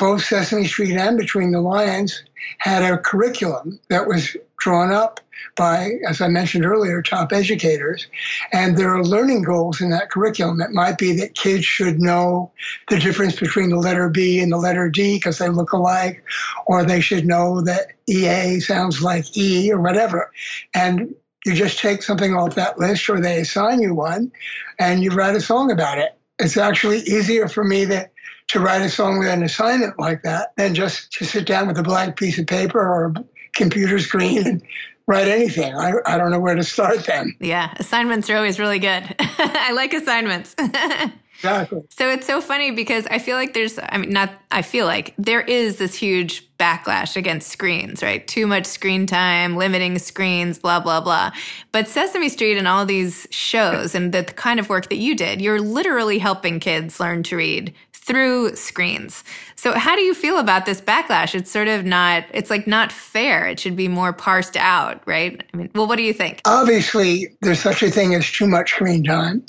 both 0.00 0.24
Sesame 0.24 0.66
Street 0.66 0.96
and 0.96 1.18
Between 1.18 1.52
the 1.52 1.60
Lions 1.60 2.24
had 2.56 2.82
a 2.82 2.96
curriculum 2.96 3.78
that 3.90 4.08
was 4.08 4.34
drawn 4.56 4.90
up 4.90 5.20
by, 5.56 5.90
as 6.08 6.22
I 6.22 6.28
mentioned 6.28 6.64
earlier, 6.64 7.02
top 7.02 7.34
educators. 7.34 8.06
And 8.50 8.78
there 8.78 8.94
are 8.94 9.04
learning 9.04 9.42
goals 9.42 9.82
in 9.82 9.90
that 9.90 10.10
curriculum. 10.10 10.62
It 10.62 10.70
might 10.70 10.96
be 10.96 11.12
that 11.16 11.34
kids 11.34 11.66
should 11.66 12.00
know 12.00 12.50
the 12.88 12.98
difference 12.98 13.38
between 13.38 13.68
the 13.68 13.76
letter 13.76 14.08
B 14.08 14.40
and 14.40 14.50
the 14.50 14.56
letter 14.56 14.88
D 14.88 15.16
because 15.16 15.36
they 15.36 15.50
look 15.50 15.72
alike, 15.72 16.24
or 16.66 16.82
they 16.82 17.02
should 17.02 17.26
know 17.26 17.60
that 17.60 17.92
EA 18.08 18.58
sounds 18.60 19.02
like 19.02 19.36
E 19.36 19.70
or 19.70 19.80
whatever. 19.80 20.32
And 20.74 21.14
you 21.44 21.54
just 21.54 21.78
take 21.78 22.02
something 22.02 22.34
off 22.34 22.54
that 22.54 22.78
list, 22.78 23.08
or 23.10 23.20
they 23.20 23.40
assign 23.40 23.80
you 23.80 23.94
one, 23.94 24.32
and 24.78 25.02
you 25.02 25.10
write 25.10 25.36
a 25.36 25.40
song 25.40 25.70
about 25.70 25.98
it. 25.98 26.18
It's 26.40 26.56
actually 26.56 26.98
easier 27.00 27.48
for 27.48 27.64
me 27.64 27.86
to 27.86 28.08
to 28.48 28.58
write 28.58 28.82
a 28.82 28.88
song 28.88 29.18
with 29.18 29.28
an 29.28 29.44
assignment 29.44 29.96
like 29.98 30.22
that 30.22 30.52
than 30.56 30.74
just 30.74 31.12
to 31.12 31.24
sit 31.24 31.46
down 31.46 31.68
with 31.68 31.78
a 31.78 31.84
blank 31.84 32.16
piece 32.16 32.36
of 32.36 32.48
paper 32.48 32.80
or 32.80 33.06
a 33.06 33.24
computer 33.54 34.00
screen 34.00 34.44
and 34.44 34.62
write 35.06 35.28
anything. 35.28 35.72
I, 35.72 35.92
I 36.04 36.18
don't 36.18 36.32
know 36.32 36.40
where 36.40 36.56
to 36.56 36.64
start 36.64 37.04
then. 37.04 37.36
Yeah, 37.38 37.72
assignments 37.78 38.28
are 38.28 38.36
always 38.36 38.58
really 38.58 38.80
good. 38.80 39.14
I 39.20 39.72
like 39.72 39.94
assignments. 39.94 40.56
exactly. 41.42 41.82
So 41.90 42.10
it's 42.10 42.26
so 42.26 42.40
funny 42.40 42.70
because 42.70 43.06
I 43.06 43.18
feel 43.18 43.36
like 43.36 43.54
there's, 43.54 43.78
I 43.78 43.98
mean, 43.98 44.10
not, 44.10 44.30
I 44.50 44.62
feel 44.62 44.86
like 44.86 45.14
there 45.18 45.40
is 45.40 45.78
this 45.78 45.94
huge 45.94 46.46
backlash 46.58 47.16
against 47.16 47.48
screens, 47.48 48.02
right? 48.02 48.26
Too 48.28 48.46
much 48.46 48.66
screen 48.66 49.06
time, 49.06 49.56
limiting 49.56 49.98
screens, 49.98 50.58
blah, 50.58 50.80
blah, 50.80 51.00
blah. 51.00 51.30
But 51.72 51.88
Sesame 51.88 52.28
Street 52.28 52.58
and 52.58 52.68
all 52.68 52.84
these 52.84 53.26
shows 53.30 53.94
and 53.94 54.12
the 54.12 54.24
kind 54.24 54.60
of 54.60 54.68
work 54.68 54.90
that 54.90 54.98
you 54.98 55.16
did, 55.16 55.40
you're 55.40 55.60
literally 55.60 56.18
helping 56.18 56.60
kids 56.60 57.00
learn 57.00 57.22
to 57.24 57.36
read 57.36 57.74
through 57.92 58.56
screens. 58.56 59.22
So 59.56 59.72
how 59.72 59.94
do 59.94 60.02
you 60.02 60.14
feel 60.14 60.38
about 60.38 60.66
this 60.66 60.80
backlash? 60.80 61.34
It's 61.34 61.50
sort 61.50 61.68
of 61.68 61.84
not 61.84 62.24
it's 62.32 62.50
like 62.50 62.66
not 62.66 62.90
fair. 62.90 63.46
It 63.46 63.60
should 63.60 63.76
be 63.76 63.88
more 63.88 64.12
parsed 64.12 64.56
out, 64.56 65.02
right? 65.06 65.42
I 65.52 65.56
mean, 65.56 65.70
well, 65.74 65.86
what 65.86 65.96
do 65.96 66.02
you 66.02 66.12
think? 66.12 66.40
Obviously, 66.44 67.36
there's 67.42 67.60
such 67.60 67.82
a 67.82 67.90
thing 67.90 68.14
as 68.14 68.30
too 68.30 68.46
much 68.46 68.72
screen 68.72 69.04
time. 69.04 69.44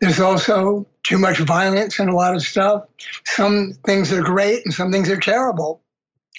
There's 0.00 0.20
also 0.20 0.86
too 1.06 1.18
much 1.18 1.38
violence 1.38 2.00
and 2.00 2.10
a 2.10 2.14
lot 2.14 2.34
of 2.34 2.42
stuff. 2.42 2.84
Some 3.24 3.74
things 3.84 4.12
are 4.12 4.22
great 4.22 4.64
and 4.64 4.74
some 4.74 4.90
things 4.90 5.08
are 5.08 5.20
terrible. 5.20 5.80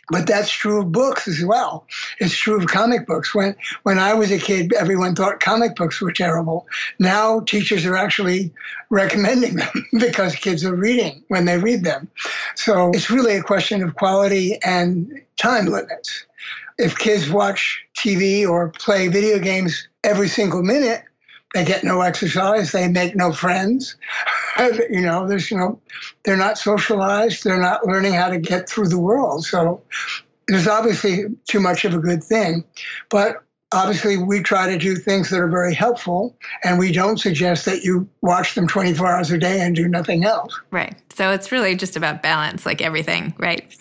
But 0.09 0.25
that's 0.25 0.49
true 0.49 0.81
of 0.81 0.91
books 0.91 1.27
as 1.27 1.43
well. 1.43 1.85
It's 2.19 2.35
true 2.35 2.57
of 2.57 2.67
comic 2.67 3.05
books. 3.07 3.35
When 3.35 3.55
when 3.83 3.99
I 3.99 4.13
was 4.13 4.31
a 4.31 4.39
kid, 4.39 4.73
everyone 4.73 5.15
thought 5.15 5.41
comic 5.41 5.75
books 5.75 5.99
were 6.01 6.13
terrible. 6.13 6.65
Now 6.97 7.41
teachers 7.41 7.85
are 7.85 7.97
actually 7.97 8.53
recommending 8.89 9.55
them 9.55 9.85
because 9.99 10.35
kids 10.35 10.63
are 10.63 10.75
reading 10.75 11.23
when 11.27 11.43
they 11.43 11.57
read 11.57 11.83
them. 11.83 12.09
So 12.55 12.91
it's 12.93 13.09
really 13.09 13.35
a 13.35 13.43
question 13.43 13.83
of 13.83 13.95
quality 13.95 14.57
and 14.63 15.21
time 15.35 15.65
limits. 15.65 16.25
If 16.77 16.97
kids 16.97 17.29
watch 17.29 17.83
TV 17.97 18.47
or 18.47 18.69
play 18.69 19.09
video 19.09 19.39
games 19.39 19.89
every 20.05 20.29
single 20.29 20.63
minute, 20.63 21.03
they 21.53 21.65
get 21.65 21.83
no 21.83 22.01
exercise. 22.01 22.71
They 22.71 22.87
make 22.87 23.15
no 23.15 23.31
friends. 23.31 23.95
you 24.89 25.01
know, 25.01 25.27
there's, 25.27 25.49
you 25.49 25.57
know, 25.57 25.79
they're 26.23 26.37
not 26.37 26.57
socialized. 26.57 27.43
They're 27.43 27.59
not 27.59 27.85
learning 27.85 28.13
how 28.13 28.29
to 28.29 28.37
get 28.37 28.69
through 28.69 28.89
the 28.89 28.99
world. 28.99 29.45
So 29.45 29.81
there's 30.47 30.67
obviously 30.67 31.25
too 31.45 31.59
much 31.59 31.85
of 31.85 31.93
a 31.93 31.99
good 31.99 32.23
thing. 32.23 32.63
But 33.09 33.43
obviously 33.71 34.17
we 34.17 34.41
try 34.41 34.69
to 34.71 34.77
do 34.77 34.95
things 34.95 35.29
that 35.29 35.39
are 35.39 35.49
very 35.49 35.73
helpful 35.73 36.37
and 36.63 36.79
we 36.79 36.91
don't 36.91 37.19
suggest 37.19 37.65
that 37.65 37.83
you 37.83 38.07
watch 38.21 38.55
them 38.55 38.67
24 38.67 39.07
hours 39.07 39.31
a 39.31 39.37
day 39.37 39.59
and 39.59 39.75
do 39.75 39.87
nothing 39.87 40.23
else 40.23 40.57
right 40.71 40.95
so 41.11 41.31
it's 41.31 41.51
really 41.51 41.75
just 41.75 41.97
about 41.97 42.23
balance 42.23 42.65
like 42.65 42.81
everything 42.81 43.33
right 43.37 43.75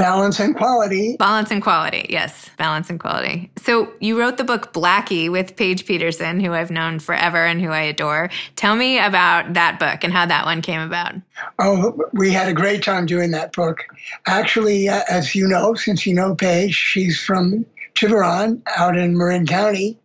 balance 0.00 0.40
and 0.40 0.56
quality. 0.56 1.16
Balance 1.16 1.50
and 1.50 1.62
quality 1.62 2.06
yes. 2.08 2.50
Balance 2.56 2.90
and 2.90 2.98
quality. 2.98 3.50
So 3.58 3.92
you 4.00 4.18
wrote 4.18 4.36
the 4.36 4.44
book 4.44 4.72
blackie 4.72 5.30
with 5.30 5.56
paige 5.56 5.86
peterson 5.86 6.40
who 6.40 6.52
i've 6.52 6.70
known 6.70 6.98
forever 6.98 7.44
and 7.44 7.60
who 7.60 7.70
i 7.70 7.82
adore. 7.82 8.30
Tell 8.56 8.76
me 8.76 8.98
about 8.98 9.54
that 9.54 9.78
book 9.78 10.04
and 10.04 10.12
how 10.12 10.26
that 10.26 10.44
one 10.44 10.62
came 10.62 10.80
about. 10.80 11.14
Oh 11.58 11.98
we 12.12 12.32
had 12.32 12.48
a 12.48 12.54
great 12.54 12.82
time 12.82 13.06
doing 13.06 13.30
that 13.32 13.52
book. 13.52 13.84
Actually 14.26 14.88
uh, 14.88 15.02
as 15.08 15.34
you 15.34 15.46
know 15.46 15.74
since 15.74 16.06
you 16.06 16.14
know 16.14 16.34
paige 16.34 16.74
she's 16.74 17.20
from 17.20 17.66
Tiburon 17.94 18.62
out 18.76 18.96
in 18.96 19.16
Marin 19.16 19.46
County, 19.46 19.98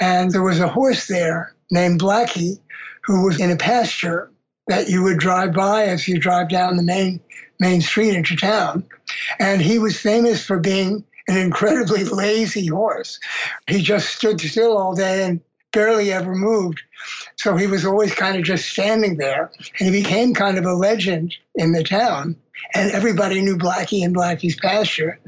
and 0.00 0.30
there 0.30 0.42
was 0.42 0.60
a 0.60 0.68
horse 0.68 1.06
there 1.06 1.54
named 1.70 2.00
Blackie 2.00 2.58
who 3.02 3.24
was 3.24 3.40
in 3.40 3.50
a 3.50 3.56
pasture 3.56 4.30
that 4.66 4.88
you 4.88 5.02
would 5.02 5.18
drive 5.18 5.54
by 5.54 5.84
as 5.84 6.06
you 6.06 6.18
drive 6.18 6.50
down 6.50 6.76
the 6.76 6.82
main 6.82 7.20
main 7.58 7.80
street 7.80 8.14
into 8.14 8.36
town. 8.36 8.84
And 9.38 9.60
he 9.60 9.78
was 9.78 10.00
famous 10.00 10.44
for 10.44 10.58
being 10.58 11.04
an 11.26 11.36
incredibly 11.36 12.04
lazy 12.04 12.66
horse. 12.66 13.20
He 13.66 13.82
just 13.82 14.14
stood 14.14 14.40
still 14.40 14.76
all 14.76 14.94
day 14.94 15.24
and 15.24 15.40
barely 15.72 16.12
ever 16.12 16.34
moved. 16.34 16.80
So 17.36 17.56
he 17.56 17.66
was 17.66 17.84
always 17.84 18.14
kind 18.14 18.36
of 18.36 18.42
just 18.42 18.68
standing 18.68 19.16
there. 19.16 19.50
And 19.78 19.92
he 19.94 20.02
became 20.02 20.34
kind 20.34 20.58
of 20.58 20.64
a 20.64 20.74
legend 20.74 21.34
in 21.54 21.72
the 21.72 21.84
town 21.84 22.36
and 22.74 22.90
everybody 22.90 23.40
knew 23.40 23.56
Blackie 23.56 24.04
and 24.04 24.14
Blackie's 24.14 24.56
pasture. 24.56 25.18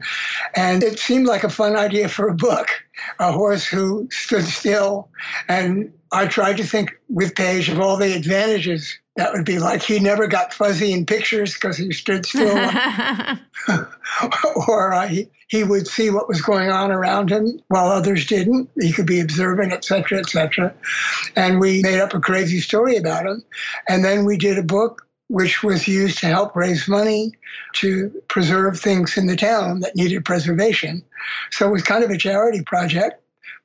And 0.54 0.82
it 0.82 0.98
seemed 0.98 1.26
like 1.26 1.44
a 1.44 1.48
fun 1.48 1.76
idea 1.76 2.08
for 2.08 2.28
a 2.28 2.34
book, 2.34 2.68
a 3.18 3.32
horse 3.32 3.64
who 3.64 4.08
stood 4.10 4.44
still. 4.44 5.08
And 5.48 5.92
I 6.12 6.26
tried 6.26 6.58
to 6.58 6.64
think 6.64 6.92
with 7.08 7.34
Paige 7.34 7.68
of 7.68 7.80
all 7.80 7.96
the 7.96 8.14
advantages 8.14 8.98
that 9.20 9.34
would 9.34 9.44
be 9.44 9.58
like. 9.58 9.82
He 9.82 9.98
never 9.98 10.26
got 10.26 10.54
fuzzy 10.54 10.92
in 10.92 11.04
pictures 11.04 11.52
because 11.52 11.76
he 11.76 11.92
stood 11.92 12.24
still. 12.24 12.56
or 14.66 14.94
uh, 14.94 15.06
he, 15.06 15.28
he 15.46 15.62
would 15.62 15.86
see 15.86 16.08
what 16.08 16.26
was 16.26 16.40
going 16.40 16.70
on 16.70 16.90
around 16.90 17.30
him 17.30 17.60
while 17.68 17.88
others 17.88 18.24
didn't. 18.24 18.70
He 18.80 18.92
could 18.92 19.06
be 19.06 19.20
observing, 19.20 19.72
et 19.72 19.84
cetera, 19.84 20.20
et 20.20 20.30
cetera. 20.30 20.74
And 21.36 21.60
we 21.60 21.82
made 21.82 22.00
up 22.00 22.14
a 22.14 22.20
crazy 22.20 22.60
story 22.60 22.96
about 22.96 23.26
him. 23.26 23.44
And 23.86 24.02
then 24.02 24.24
we 24.24 24.38
did 24.38 24.56
a 24.56 24.62
book 24.62 25.06
which 25.28 25.62
was 25.62 25.86
used 25.86 26.16
to 26.18 26.26
help 26.26 26.56
raise 26.56 26.88
money 26.88 27.32
to 27.74 28.10
preserve 28.28 28.80
things 28.80 29.18
in 29.18 29.26
the 29.26 29.36
town 29.36 29.80
that 29.80 29.96
needed 29.96 30.24
preservation. 30.24 31.02
So 31.50 31.68
it 31.68 31.72
was 31.72 31.82
kind 31.82 32.02
of 32.02 32.10
a 32.10 32.16
charity 32.16 32.62
project. 32.62 33.19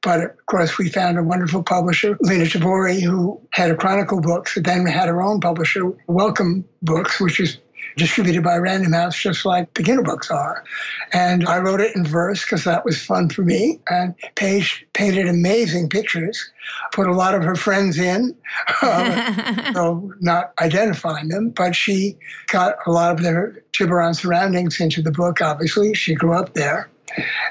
But 0.06 0.22
of 0.22 0.46
course, 0.46 0.78
we 0.78 0.90
found 0.90 1.18
a 1.18 1.24
wonderful 1.24 1.64
publisher, 1.64 2.16
Lena 2.22 2.46
Tabori, 2.46 3.02
who 3.02 3.42
had 3.50 3.72
a 3.72 3.76
Chronicle 3.76 4.22
Books, 4.22 4.56
then 4.62 4.86
had 4.86 5.08
her 5.08 5.20
own 5.20 5.40
publisher, 5.42 5.92
Welcome 6.06 6.64
Books, 6.84 7.20
which 7.20 7.40
is 7.40 7.58
distributed 7.98 8.44
by 8.44 8.58
Random 8.58 8.94
House, 8.94 9.18
just 9.18 9.46
like 9.46 9.74
beginner 9.74 10.04
books 10.04 10.30
are. 10.30 10.64
And 11.12 11.48
I 11.48 11.58
wrote 11.58 11.82
it 11.82 11.96
in 11.96 12.06
verse 12.06 12.44
because 12.44 12.66
that 12.66 12.86
was 12.86 13.04
fun 13.04 13.30
for 13.30 13.42
me. 13.42 13.80
And 13.90 14.14
Paige 14.36 14.86
painted 14.94 15.28
amazing 15.28 15.90
pictures, 15.90 16.52
put 16.94 17.08
a 17.08 17.14
lot 17.14 17.34
of 17.34 17.44
her 17.44 17.56
friends 17.56 17.98
in, 17.98 18.36
uh, 18.84 19.74
so 19.74 20.14
not 20.20 20.54
identifying 20.62 21.30
them, 21.30 21.50
but 21.50 21.76
she 21.76 22.18
got 22.48 22.76
a 22.86 22.92
lot 22.92 23.12
of 23.12 23.24
their 23.24 23.64
Tiburon 23.72 24.14
surroundings 24.14 24.80
into 24.80 25.02
the 25.02 25.12
book, 25.12 25.42
obviously. 25.42 25.96
She 25.96 26.14
grew 26.14 26.34
up 26.34 26.54
there. 26.54 26.90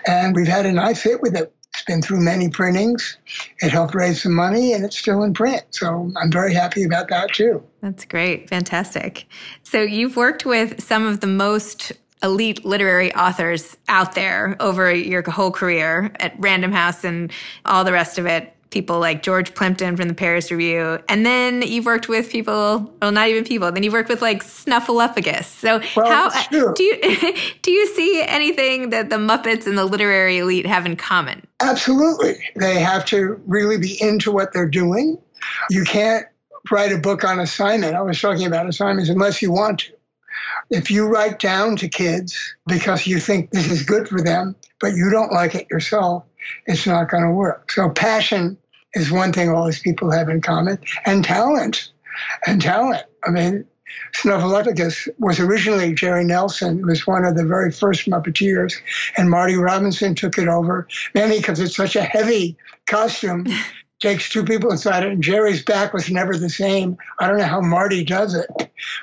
And 0.07 0.37
we've 0.37 0.47
had 0.47 0.67
a 0.67 0.73
nice 0.73 1.03
hit 1.03 1.21
with 1.21 1.35
it. 1.35 1.53
It's 1.75 1.85
been 1.85 2.03
through 2.03 2.21
many 2.21 2.49
printings. 2.49 3.19
It 3.61 3.71
helped 3.71 3.97
raise 3.97 4.23
some 4.23 4.33
money 4.33 4.73
and 4.75 4.85
it's 4.85 4.97
still 4.97 5.25
in 5.25 5.35
print. 5.35 5.65
So 5.71 6.13
I'm 6.17 6.31
very 6.31 6.55
happy 6.55 6.85
about 6.85 7.09
that 7.09 7.35
too. 7.35 7.65
That's 7.83 8.05
great. 8.05 8.49
Fantastic. 8.49 9.27
So 9.65 9.83
you've 9.83 10.17
worked 10.17 10.47
with 10.47 10.81
some 10.81 11.05
of 11.05 11.19
the 11.19 11.27
most 11.27 11.91
elite 12.23 12.65
literary 12.65 13.13
authors 13.15 13.77
out 13.89 14.15
there 14.15 14.57
over 14.61 14.95
your 14.95 15.29
whole 15.29 15.51
career 15.51 16.13
at 16.21 16.35
Random 16.39 16.71
House 16.71 17.05
and 17.05 17.33
all 17.67 17.85
the 17.85 17.93
rest 17.93 18.19
of 18.19 18.27
it 18.27 18.54
people 18.75 18.99
like 18.99 19.23
George 19.23 19.55
Plimpton 19.55 19.97
from 19.97 20.09
the 20.09 20.15
Paris 20.15 20.51
Review. 20.51 20.99
And 21.09 21.25
then 21.25 21.63
you've 21.63 21.87
worked 21.87 22.09
with 22.09 22.31
people, 22.31 22.93
well, 23.01 23.13
not 23.13 23.29
even 23.29 23.45
people, 23.45 23.73
then 23.73 23.83
you've 23.83 23.95
worked 23.95 24.11
with 24.11 24.21
like 24.21 24.43
Snuffleupagus. 24.45 25.45
So 25.45 25.81
well, 25.97 26.31
how 26.31 26.49
do 26.51 26.75
you 26.83 27.35
do 27.63 27.71
you 27.71 27.87
see 27.95 28.23
anything 28.23 28.91
that 28.91 29.09
the 29.09 29.17
Muppets 29.17 29.67
and 29.67 29.79
the 29.79 29.87
literary 29.87 30.39
elite 30.39 30.67
have 30.67 30.85
in 30.85 30.97
common? 30.97 31.47
Absolutely. 31.63 32.35
They 32.57 32.81
have 32.81 33.07
to 33.07 33.41
really 33.47 33.79
be 33.79 33.97
into 34.03 34.31
what 34.31 34.53
they're 34.53 34.69
doing. 34.69 35.19
You 35.71 35.85
can't 35.85 36.27
write 36.71 36.93
a 36.93 36.99
book 36.99 37.25
on 37.25 37.39
assignment. 37.39 37.95
I 37.95 38.03
was 38.03 38.21
talking 38.21 38.47
about 38.47 38.69
assignments 38.69 39.09
unless 39.09 39.41
you 39.41 39.53
want 39.53 39.81
to. 39.81 39.93
If 40.71 40.91
you 40.91 41.07
write 41.07 41.39
down 41.39 41.77
to 41.77 41.89
kids 41.89 42.57
because 42.67 43.07
you 43.07 43.21
think 43.21 43.51
this 43.51 43.71
is 43.71 43.85
good 43.85 44.09
for 44.09 44.21
them, 44.21 44.57
but 44.81 44.95
you 44.95 45.11
don't 45.11 45.33
like 45.33 45.55
it 45.55 45.69
yourself, 45.71 46.25
it's 46.67 46.87
not 46.87 47.09
going 47.09 47.23
to 47.23 47.31
work. 47.31 47.71
So 47.71 47.89
passion 47.89 48.59
is 48.95 49.11
one 49.11 49.33
thing 49.33 49.49
all 49.49 49.67
these 49.67 49.81
people 49.81 50.11
have 50.11 50.29
in 50.29 50.41
common, 50.41 50.79
and 51.05 51.25
talent. 51.25 51.91
And 52.47 52.61
talent. 52.61 53.05
I 53.25 53.31
mean, 53.31 53.65
Snuffleupagus 54.13 55.09
was 55.19 55.41
originally 55.41 55.95
Jerry 55.95 56.25
Nelson, 56.25 56.79
who 56.79 56.87
was 56.87 57.07
one 57.07 57.25
of 57.25 57.37
the 57.37 57.45
very 57.45 57.71
first 57.71 58.07
Muppeteers, 58.07 58.75
and 59.17 59.31
Marty 59.31 59.57
Robinson 59.57 60.15
took 60.15 60.39
it 60.39 60.49
over, 60.49 60.87
mainly 61.15 61.39
because 61.39 61.61
it's 61.61 61.77
such 61.77 61.97
a 61.97 62.03
heavy 62.03 62.57
costume. 62.87 63.47
takes 64.01 64.29
two 64.29 64.45
people 64.45 64.71
inside 64.71 65.03
it, 65.03 65.13
and 65.13 65.23
Jerry's 65.23 65.65
back 65.65 65.95
was 65.95 66.11
never 66.11 66.37
the 66.37 66.51
same. 66.51 66.99
I 67.19 67.27
don't 67.27 67.39
know 67.39 67.45
how 67.45 67.61
Marty 67.61 68.05
does 68.05 68.35
it, 68.35 68.49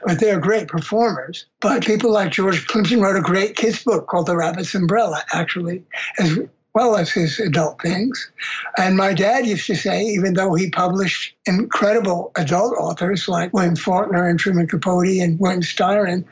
but 0.05 0.19
they're 0.19 0.39
great 0.39 0.67
performers. 0.67 1.45
But 1.59 1.85
people 1.85 2.11
like 2.11 2.31
George 2.31 2.67
Plimpton 2.67 3.01
wrote 3.01 3.15
a 3.15 3.21
great 3.21 3.55
kids 3.55 3.83
book 3.83 4.07
called 4.07 4.27
The 4.27 4.37
Rabbit's 4.37 4.75
Umbrella, 4.75 5.23
actually, 5.33 5.83
as 6.19 6.37
well 6.73 6.95
as 6.95 7.11
his 7.11 7.39
adult 7.39 7.81
things. 7.81 8.31
And 8.77 8.95
my 8.95 9.13
dad 9.13 9.45
used 9.45 9.67
to 9.67 9.75
say, 9.75 10.03
even 10.03 10.33
though 10.33 10.53
he 10.53 10.69
published 10.69 11.35
incredible 11.45 12.31
adult 12.35 12.77
authors 12.77 13.27
like 13.27 13.53
William 13.53 13.75
Faulkner 13.75 14.27
and 14.27 14.39
Truman 14.39 14.67
Capote 14.67 15.21
and 15.21 15.39
William 15.39 15.61
Styron, 15.61 16.25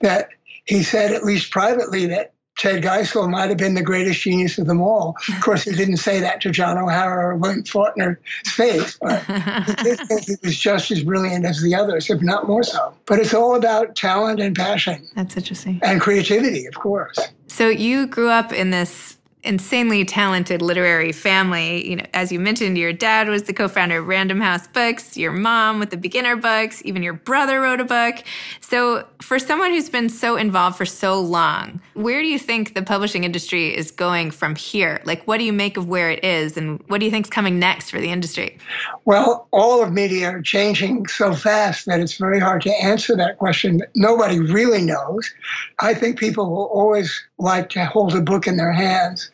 that 0.00 0.30
he 0.64 0.82
said, 0.82 1.12
at 1.12 1.24
least 1.24 1.50
privately, 1.50 2.06
that 2.06 2.32
Ted 2.60 2.82
Geisel 2.82 3.30
might 3.30 3.48
have 3.48 3.56
been 3.56 3.74
the 3.74 3.82
greatest 3.82 4.20
genius 4.20 4.58
of 4.58 4.66
them 4.66 4.82
all. 4.82 5.16
Of 5.28 5.40
course, 5.40 5.64
he 5.64 5.72
didn't 5.72 5.96
say 5.96 6.20
that 6.20 6.42
to 6.42 6.50
John 6.50 6.76
O'Hara 6.76 7.28
or 7.28 7.36
William 7.36 7.64
Faulkner's 7.64 8.18
face, 8.44 8.98
but 9.00 9.24
he 9.24 9.74
did 9.82 9.98
think 10.00 10.24
he 10.26 10.34
was 10.42 10.58
just 10.58 10.90
as 10.90 11.02
brilliant 11.02 11.46
as 11.46 11.62
the 11.62 11.74
others, 11.74 12.10
if 12.10 12.20
not 12.20 12.46
more 12.46 12.62
so. 12.62 12.92
But 13.06 13.18
it's 13.18 13.32
all 13.32 13.54
about 13.54 13.96
talent 13.96 14.40
and 14.40 14.54
passion. 14.54 15.08
That's 15.16 15.38
interesting. 15.38 15.80
And 15.82 16.02
creativity, 16.02 16.66
of 16.66 16.74
course. 16.74 17.18
So 17.46 17.68
you 17.68 18.06
grew 18.06 18.28
up 18.28 18.52
in 18.52 18.70
this 18.70 19.09
insanely 19.42 20.04
talented 20.04 20.62
literary 20.62 21.12
family. 21.12 21.88
You 21.88 21.96
know, 21.96 22.06
as 22.14 22.30
you 22.30 22.40
mentioned, 22.40 22.76
your 22.78 22.92
dad 22.92 23.28
was 23.28 23.44
the 23.44 23.52
co-founder 23.52 23.98
of 23.98 24.06
Random 24.06 24.40
House 24.40 24.66
Books, 24.66 25.16
your 25.16 25.32
mom 25.32 25.78
with 25.78 25.90
the 25.90 25.96
beginner 25.96 26.36
books, 26.36 26.82
even 26.84 27.02
your 27.02 27.14
brother 27.14 27.60
wrote 27.60 27.80
a 27.80 27.84
book. 27.84 28.22
So, 28.60 29.06
for 29.20 29.38
someone 29.38 29.70
who's 29.70 29.90
been 29.90 30.08
so 30.08 30.36
involved 30.36 30.76
for 30.76 30.86
so 30.86 31.20
long, 31.20 31.80
where 31.94 32.22
do 32.22 32.28
you 32.28 32.38
think 32.38 32.74
the 32.74 32.82
publishing 32.82 33.24
industry 33.24 33.76
is 33.76 33.90
going 33.90 34.30
from 34.30 34.56
here? 34.56 35.00
Like 35.04 35.24
what 35.24 35.38
do 35.38 35.44
you 35.44 35.52
make 35.52 35.76
of 35.76 35.88
where 35.88 36.10
it 36.10 36.24
is 36.24 36.56
and 36.56 36.82
what 36.88 36.98
do 36.98 37.04
you 37.04 37.10
think 37.10 37.26
is 37.26 37.30
coming 37.30 37.58
next 37.58 37.90
for 37.90 38.00
the 38.00 38.10
industry? 38.10 38.58
Well, 39.04 39.48
all 39.52 39.82
of 39.82 39.92
media 39.92 40.30
are 40.30 40.42
changing 40.42 41.06
so 41.06 41.34
fast 41.34 41.86
that 41.86 42.00
it's 42.00 42.16
very 42.16 42.40
hard 42.40 42.62
to 42.62 42.70
answer 42.82 43.16
that 43.16 43.38
question. 43.38 43.80
Nobody 43.94 44.40
really 44.40 44.82
knows. 44.82 45.32
I 45.78 45.94
think 45.94 46.18
people 46.18 46.50
will 46.50 46.66
always 46.66 47.22
like 47.40 47.70
to 47.70 47.84
hold 47.84 48.14
a 48.14 48.20
book 48.20 48.46
in 48.46 48.56
their 48.56 48.72
hands 48.72 49.30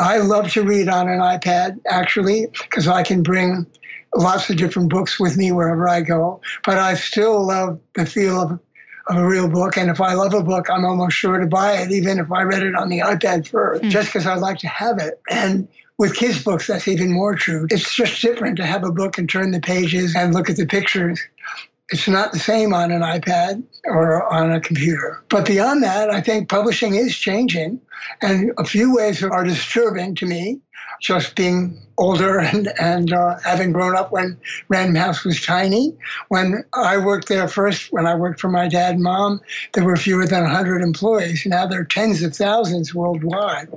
I 0.00 0.18
love 0.18 0.50
to 0.52 0.62
read 0.62 0.88
on 0.88 1.08
an 1.08 1.18
iPad, 1.18 1.80
actually, 1.86 2.46
because 2.62 2.88
I 2.88 3.02
can 3.02 3.22
bring 3.22 3.66
lots 4.16 4.50
of 4.50 4.56
different 4.56 4.90
books 4.90 5.20
with 5.20 5.36
me 5.36 5.52
wherever 5.52 5.88
I 5.88 6.00
go. 6.00 6.40
But 6.64 6.78
I 6.78 6.94
still 6.94 7.46
love 7.46 7.80
the 7.94 8.06
feel 8.06 8.40
of, 8.40 8.60
of 9.08 9.16
a 9.16 9.26
real 9.26 9.48
book. 9.48 9.76
And 9.76 9.90
if 9.90 10.00
I 10.00 10.14
love 10.14 10.34
a 10.34 10.42
book, 10.42 10.68
I'm 10.70 10.84
almost 10.84 11.16
sure 11.16 11.38
to 11.38 11.46
buy 11.46 11.78
it, 11.78 11.90
even 11.92 12.18
if 12.18 12.30
I 12.32 12.42
read 12.42 12.62
it 12.62 12.74
on 12.74 12.88
the 12.88 13.00
iPad 13.00 13.46
first, 13.46 13.82
mm. 13.82 13.90
just 13.90 14.08
because 14.08 14.26
I 14.26 14.34
like 14.34 14.58
to 14.58 14.68
have 14.68 14.98
it. 14.98 15.20
And 15.30 15.68
with 15.98 16.14
kids' 16.14 16.42
books, 16.42 16.66
that's 16.66 16.88
even 16.88 17.12
more 17.12 17.34
true. 17.34 17.66
It's 17.70 17.94
just 17.94 18.22
different 18.22 18.56
to 18.56 18.66
have 18.66 18.84
a 18.84 18.92
book 18.92 19.18
and 19.18 19.28
turn 19.28 19.50
the 19.50 19.60
pages 19.60 20.16
and 20.16 20.32
look 20.32 20.48
at 20.48 20.56
the 20.56 20.66
pictures. 20.66 21.20
It's 21.90 22.06
not 22.06 22.32
the 22.32 22.38
same 22.38 22.72
on 22.72 22.92
an 22.92 23.02
iPad 23.02 23.64
or 23.84 24.32
on 24.32 24.52
a 24.52 24.60
computer. 24.60 25.22
But 25.28 25.46
beyond 25.46 25.82
that, 25.82 26.10
I 26.10 26.20
think 26.20 26.48
publishing 26.48 26.94
is 26.94 27.16
changing. 27.16 27.80
And 28.22 28.52
a 28.58 28.64
few 28.64 28.94
ways 28.94 29.22
are 29.22 29.44
disturbing 29.44 30.14
to 30.16 30.26
me, 30.26 30.60
just 31.00 31.34
being 31.34 31.80
older 31.98 32.38
and, 32.52 32.72
and 32.80 33.12
uh, 33.12 33.38
having 33.44 33.72
grown 33.72 33.96
up 33.96 34.12
when 34.12 34.38
Random 34.68 34.94
House 34.94 35.24
was 35.24 35.40
tiny. 35.44 35.96
When 36.28 36.64
I 36.72 36.96
worked 36.98 37.28
there 37.28 37.48
first, 37.48 37.92
when 37.92 38.06
I 38.06 38.14
worked 38.14 38.40
for 38.40 38.48
my 38.48 38.68
dad 38.68 38.94
and 38.94 39.02
mom, 39.02 39.40
there 39.72 39.84
were 39.84 39.96
fewer 39.96 40.26
than 40.26 40.44
100 40.44 40.82
employees. 40.82 41.44
Now 41.44 41.66
there 41.66 41.80
are 41.80 41.84
tens 41.84 42.22
of 42.22 42.34
thousands 42.36 42.94
worldwide. 42.94 43.68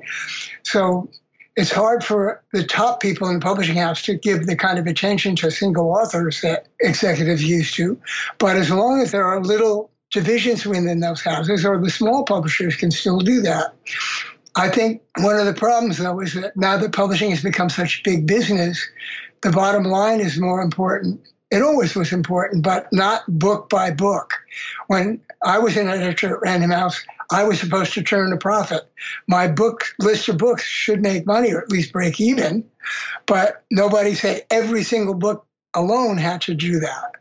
So 0.64 1.10
it's 1.56 1.72
hard 1.72 2.04
for 2.04 2.44
the 2.52 2.64
top 2.64 3.00
people 3.00 3.28
in 3.28 3.36
the 3.36 3.40
publishing 3.40 3.76
house 3.76 4.02
to 4.04 4.16
give 4.16 4.48
the 4.48 4.56
kind 4.56 4.80
of 4.80 4.88
attention 4.88 5.36
to 5.38 5.52
single 5.52 5.90
authors 5.90 6.42
that 6.42 6.68
executives 6.82 7.44
used 7.44 7.76
to. 7.76 8.00
But 8.40 8.56
as 8.56 8.72
long 8.72 9.02
as 9.02 9.12
there 9.12 9.26
are 9.26 9.42
little 9.42 9.92
divisions 10.12 10.66
within 10.66 11.00
those 11.00 11.22
houses, 11.22 11.66
or 11.66 11.80
the 11.80 11.90
small 11.90 12.24
publishers 12.24 12.76
can 12.76 12.92
still 12.92 13.20
do 13.20 13.42
that. 13.42 13.74
I 14.56 14.70
think 14.70 15.02
one 15.18 15.38
of 15.38 15.48
the 15.48 15.54
problems, 15.54 15.98
though, 15.98 16.20
is 16.20 16.36
that 16.36 16.56
now 16.56 16.78
that 16.78 16.94
publishing 16.94 17.32
has 17.32 17.42
become 17.42 17.70
such 17.70 18.04
big 18.04 18.28
business, 18.28 18.88
the 19.42 19.50
bottom 19.50 19.84
line 19.84 20.20
is 20.20 20.40
more 20.40 20.62
important. 20.62 21.20
It 21.50 21.64
always 21.64 21.96
was 21.96 22.14
important, 22.14 22.64
but 22.64 22.88
not 22.92 23.24
book 23.28 23.70
by 23.70 23.92
book. 23.92 24.34
When 24.88 25.20
I 25.44 25.60
was 25.60 25.78
an 25.78 25.90
editor 25.90 26.36
at 26.36 26.42
Random 26.42 26.72
House, 26.72 27.04
I 27.32 27.44
was 27.44 27.60
supposed 27.60 27.94
to 27.94 28.04
turn 28.04 28.34
a 28.34 28.38
profit. 28.38 28.84
My 29.28 29.48
book 29.48 29.86
list 30.00 30.30
of 30.30 30.38
books 30.38 30.64
should 30.64 31.02
make 31.02 31.26
money 31.26 31.54
or 31.54 31.62
at 31.62 31.70
least 31.70 31.94
break 31.94 32.20
even, 32.20 32.66
but 33.26 33.64
nobody 33.72 34.16
said 34.16 34.46
every 34.50 34.84
single 34.84 35.16
book 35.16 35.46
alone 35.74 36.18
had 36.18 36.42
to 36.42 36.54
do 36.54 36.80
that. 36.80 37.12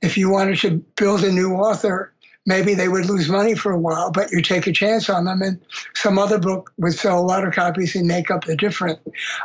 If 0.00 0.18
you 0.18 0.30
wanted 0.30 0.58
to 0.60 0.84
build 0.96 1.22
a 1.22 1.30
new 1.30 1.54
author, 1.54 2.12
maybe 2.46 2.74
they 2.74 2.88
would 2.88 3.06
lose 3.06 3.28
money 3.28 3.54
for 3.54 3.70
a 3.70 3.78
while, 3.78 4.10
but 4.10 4.32
you 4.32 4.42
take 4.42 4.66
a 4.66 4.72
chance 4.72 5.08
on 5.08 5.24
them, 5.24 5.42
and 5.42 5.60
some 5.94 6.18
other 6.18 6.38
book 6.38 6.72
would 6.78 6.94
sell 6.94 7.20
a 7.20 7.22
lot 7.24 7.46
of 7.46 7.54
copies 7.54 7.94
and 7.94 8.08
make 8.08 8.30
up 8.30 8.44
the 8.44 8.56
difference. 8.56 8.98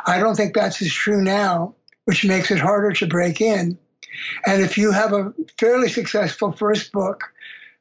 I 0.06 0.18
don't 0.18 0.34
think 0.34 0.54
that's 0.54 0.82
as 0.82 0.92
true 0.92 1.22
now, 1.22 1.74
which 2.06 2.24
makes 2.24 2.50
it 2.50 2.58
harder 2.58 2.92
to 2.92 3.06
break 3.06 3.40
in. 3.40 3.78
And 4.46 4.62
if 4.62 4.78
you 4.78 4.90
have 4.90 5.12
a 5.12 5.32
fairly 5.58 5.88
successful 5.88 6.52
first 6.52 6.90
book, 6.90 7.22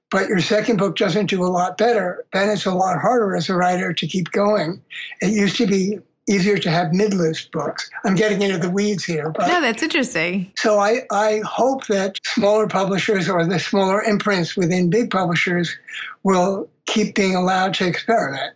but 0.10 0.30
your 0.30 0.40
second 0.40 0.78
book 0.78 0.96
doesn't 0.96 1.28
do 1.28 1.44
a 1.44 1.48
lot 1.48 1.78
better, 1.78 2.26
then 2.34 2.50
it's 2.50 2.66
a 2.66 2.74
lot 2.74 3.00
harder 3.00 3.36
as 3.36 3.50
a 3.50 3.56
writer 3.56 3.94
to 3.94 4.08
keep 4.08 4.32
going. 4.32 4.82
It 5.22 5.32
used 5.32 5.58
to 5.58 5.68
be 5.68 6.00
easier 6.30 6.58
to 6.58 6.70
have 6.70 6.94
mid-list 6.94 7.52
books. 7.52 7.90
I'm 8.04 8.16
getting 8.16 8.42
into 8.42 8.58
the 8.58 8.70
weeds 8.70 9.06
here. 9.06 9.30
But, 9.30 9.48
no, 9.48 9.62
that's 9.62 9.82
interesting. 9.82 10.52
So 10.58 10.78
I, 10.80 11.02
I 11.12 11.42
hope 11.46 11.88
that 11.88 12.20
smaller 12.26 12.68
publishers 12.68 13.30
or 13.30 13.46
the 13.46 13.60
smaller 13.60 14.04
imprints 14.04 14.58
within 14.58 14.90
big 14.90 15.10
publishers 15.10 15.78
will 16.24 16.70
keep 16.86 17.16
being 17.16 17.36
allowed 17.36 17.74
to 17.76 17.88
experiment. 17.88 18.56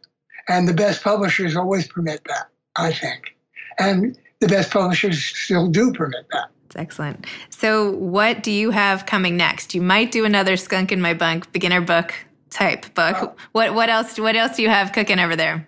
And 0.50 0.68
the 0.68 0.74
best 0.74 1.02
publishers 1.04 1.56
always 1.56 1.88
permit 1.88 2.22
that, 2.26 2.50
I 2.76 2.92
think. 2.92 3.38
And 3.80 4.18
the 4.42 4.48
best 4.48 4.72
publishers 4.72 5.24
still 5.24 5.68
do 5.68 5.94
permit 5.94 6.26
that. 6.32 6.50
That's 6.74 6.82
excellent. 6.82 7.26
So, 7.50 7.92
what 7.92 8.44
do 8.44 8.52
you 8.52 8.72
have 8.72 9.06
coming 9.06 9.36
next? 9.38 9.76
You 9.76 9.82
might 9.82 10.12
do 10.12 10.26
another 10.26 10.56
Skunk 10.58 10.92
in 10.92 11.02
My 11.02 11.14
Bunk 11.14 11.52
beginner 11.52 11.82
book 11.82 12.14
type 12.50 12.94
book. 12.94 13.18
Oh. 13.20 13.36
What 13.52 13.74
what 13.74 13.90
else? 13.90 14.18
What 14.18 14.36
else 14.36 14.56
do 14.56 14.64
you 14.64 14.70
have 14.70 14.94
cooking 14.94 15.20
over 15.20 15.36
there? 15.36 15.68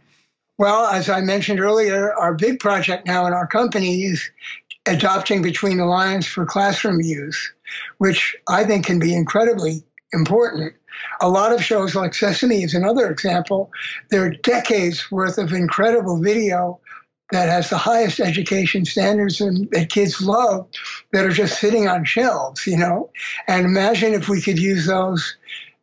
Well, 0.57 0.85
as 0.85 1.09
I 1.09 1.21
mentioned 1.21 1.59
earlier, 1.59 2.13
our 2.13 2.35
big 2.35 2.59
project 2.59 3.07
now 3.07 3.25
in 3.25 3.33
our 3.33 3.47
company 3.47 4.03
is 4.03 4.29
adopting 4.85 5.41
Between 5.41 5.77
the 5.77 5.85
Lions 5.85 6.27
for 6.27 6.45
classroom 6.45 7.01
use, 7.01 7.51
which 7.97 8.35
I 8.47 8.63
think 8.63 8.85
can 8.85 8.99
be 8.99 9.15
incredibly 9.15 9.83
important. 10.13 10.73
A 11.21 11.29
lot 11.29 11.51
of 11.51 11.63
shows 11.63 11.95
like 11.95 12.13
Sesame 12.13 12.63
is 12.63 12.75
another 12.75 13.09
example. 13.09 13.71
There 14.11 14.23
are 14.23 14.29
decades 14.29 15.11
worth 15.11 15.39
of 15.39 15.51
incredible 15.51 16.21
video 16.21 16.79
that 17.31 17.49
has 17.49 17.69
the 17.69 17.77
highest 17.77 18.19
education 18.19 18.85
standards 18.85 19.41
and 19.41 19.69
that 19.71 19.89
kids 19.89 20.21
love 20.21 20.67
that 21.11 21.25
are 21.25 21.31
just 21.31 21.59
sitting 21.59 21.87
on 21.87 22.05
shelves, 22.05 22.67
you 22.67 22.77
know. 22.77 23.09
And 23.47 23.65
imagine 23.65 24.13
if 24.13 24.29
we 24.29 24.41
could 24.41 24.59
use 24.59 24.85
those 24.85 25.35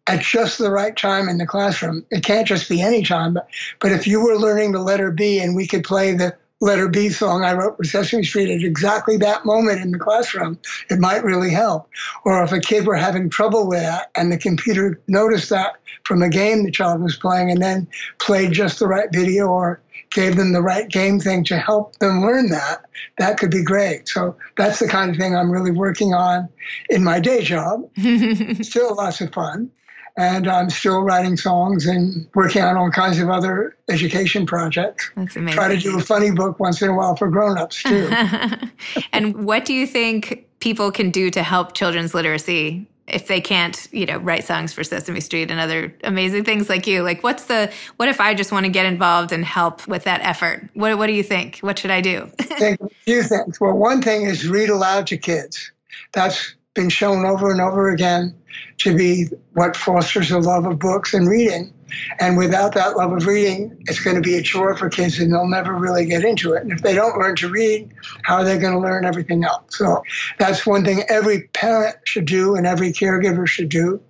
at 0.06 0.20
just 0.20 0.58
the 0.58 0.70
right 0.70 0.96
time 0.96 1.28
in 1.28 1.38
the 1.38 1.46
classroom. 1.46 2.04
It 2.10 2.24
can't 2.24 2.46
just 2.46 2.68
be 2.68 2.82
any 2.82 3.04
time, 3.04 3.34
but, 3.34 3.48
but 3.80 3.92
if 3.92 4.06
you 4.06 4.24
were 4.24 4.36
learning 4.36 4.72
the 4.72 4.82
letter 4.82 5.10
B 5.10 5.40
and 5.40 5.54
we 5.54 5.66
could 5.66 5.84
play 5.84 6.14
the 6.14 6.36
letter 6.60 6.88
B 6.88 7.08
song 7.08 7.42
I 7.42 7.54
wrote 7.54 7.76
for 7.76 7.84
Sesame 7.84 8.22
Street 8.22 8.50
at 8.50 8.62
exactly 8.62 9.16
that 9.18 9.46
moment 9.46 9.80
in 9.80 9.92
the 9.92 9.98
classroom, 9.98 10.58
it 10.90 10.98
might 10.98 11.24
really 11.24 11.50
help. 11.50 11.88
Or 12.24 12.42
if 12.42 12.52
a 12.52 12.60
kid 12.60 12.86
were 12.86 12.96
having 12.96 13.30
trouble 13.30 13.66
with 13.66 13.80
that 13.80 14.10
and 14.14 14.30
the 14.30 14.38
computer 14.38 15.00
noticed 15.08 15.48
that 15.50 15.76
from 16.04 16.22
a 16.22 16.28
game 16.28 16.64
the 16.64 16.70
child 16.70 17.02
was 17.02 17.16
playing 17.16 17.50
and 17.50 17.62
then 17.62 17.88
played 18.18 18.52
just 18.52 18.78
the 18.78 18.86
right 18.86 19.08
video 19.12 19.46
or 19.46 19.80
gave 20.10 20.36
them 20.36 20.52
the 20.52 20.62
right 20.62 20.88
game 20.88 21.20
thing 21.20 21.44
to 21.44 21.56
help 21.56 21.96
them 21.98 22.20
learn 22.22 22.48
that, 22.50 22.84
that 23.18 23.38
could 23.38 23.50
be 23.50 23.62
great. 23.62 24.08
So 24.08 24.36
that's 24.56 24.78
the 24.78 24.88
kind 24.88 25.10
of 25.10 25.16
thing 25.16 25.36
I'm 25.36 25.50
really 25.50 25.70
working 25.70 26.14
on 26.14 26.48
in 26.88 27.04
my 27.04 27.20
day 27.20 27.42
job. 27.42 27.88
Still 28.62 28.96
lots 28.96 29.20
of 29.20 29.32
fun 29.32 29.70
and 30.16 30.48
I'm 30.48 30.70
still 30.70 31.02
writing 31.02 31.36
songs 31.36 31.86
and 31.86 32.28
working 32.34 32.62
on 32.62 32.76
all 32.76 32.90
kinds 32.90 33.18
of 33.18 33.30
other 33.30 33.76
education 33.88 34.46
projects. 34.46 35.10
That's 35.16 35.36
amazing. 35.36 35.56
Try 35.56 35.74
to 35.74 35.80
do 35.80 35.98
a 35.98 36.02
funny 36.02 36.30
book 36.30 36.60
once 36.60 36.82
in 36.82 36.90
a 36.90 36.94
while 36.94 37.16
for 37.16 37.28
grown-ups 37.28 37.82
too. 37.82 38.10
and 39.12 39.44
what 39.44 39.64
do 39.64 39.72
you 39.72 39.86
think 39.86 40.46
people 40.60 40.92
can 40.92 41.10
do 41.10 41.30
to 41.30 41.42
help 41.42 41.74
children's 41.74 42.12
literacy 42.14 42.86
if 43.10 43.26
they 43.26 43.40
can't, 43.40 43.88
you 43.92 44.06
know, 44.06 44.18
write 44.18 44.44
songs 44.44 44.72
for 44.72 44.84
Sesame 44.84 45.20
Street 45.20 45.50
and 45.50 45.60
other 45.60 45.94
amazing 46.04 46.44
things 46.44 46.68
like 46.68 46.86
you? 46.86 47.02
Like 47.02 47.22
what's 47.22 47.44
the 47.44 47.70
what 47.96 48.08
if 48.08 48.20
I 48.20 48.34
just 48.34 48.52
want 48.52 48.66
to 48.66 48.70
get 48.70 48.86
involved 48.86 49.32
and 49.32 49.44
help 49.44 49.86
with 49.86 50.04
that 50.04 50.20
effort? 50.22 50.68
What 50.74 50.96
what 50.98 51.06
do 51.06 51.12
you 51.12 51.22
think? 51.22 51.58
What 51.58 51.78
should 51.78 51.90
I 51.90 52.00
do? 52.00 52.30
think 52.60 52.80
a 52.80 52.88
few 53.04 53.22
things. 53.22 53.60
Well, 53.60 53.72
one 53.72 54.02
thing 54.02 54.22
is 54.22 54.46
read 54.46 54.70
aloud 54.70 55.06
to 55.08 55.16
kids. 55.16 55.72
That's 56.12 56.54
been 56.74 56.88
shown 56.88 57.24
over 57.24 57.50
and 57.50 57.60
over 57.60 57.90
again 57.90 58.34
to 58.78 58.96
be 58.96 59.26
what 59.54 59.76
fosters 59.76 60.30
a 60.30 60.38
love 60.38 60.66
of 60.66 60.78
books 60.78 61.14
and 61.14 61.28
reading. 61.28 61.72
And 62.20 62.36
without 62.36 62.74
that 62.74 62.96
love 62.96 63.12
of 63.12 63.26
reading, 63.26 63.76
it's 63.88 63.98
going 63.98 64.14
to 64.14 64.22
be 64.22 64.36
a 64.36 64.42
chore 64.42 64.76
for 64.76 64.88
kids 64.88 65.18
and 65.18 65.32
they'll 65.32 65.48
never 65.48 65.74
really 65.74 66.06
get 66.06 66.24
into 66.24 66.52
it. 66.52 66.62
And 66.62 66.70
if 66.70 66.82
they 66.82 66.94
don't 66.94 67.18
learn 67.18 67.34
to 67.36 67.48
read, 67.48 67.92
how 68.22 68.36
are 68.36 68.44
they 68.44 68.58
going 68.58 68.72
to 68.72 68.78
learn 68.78 69.04
everything 69.04 69.42
else? 69.42 69.76
So 69.76 70.04
that's 70.38 70.64
one 70.64 70.84
thing 70.84 71.02
every 71.08 71.48
parent 71.48 71.96
should 72.04 72.26
do 72.26 72.54
and 72.54 72.66
every 72.66 72.92
caregiver 72.92 73.48
should 73.48 73.68
do. 73.68 74.00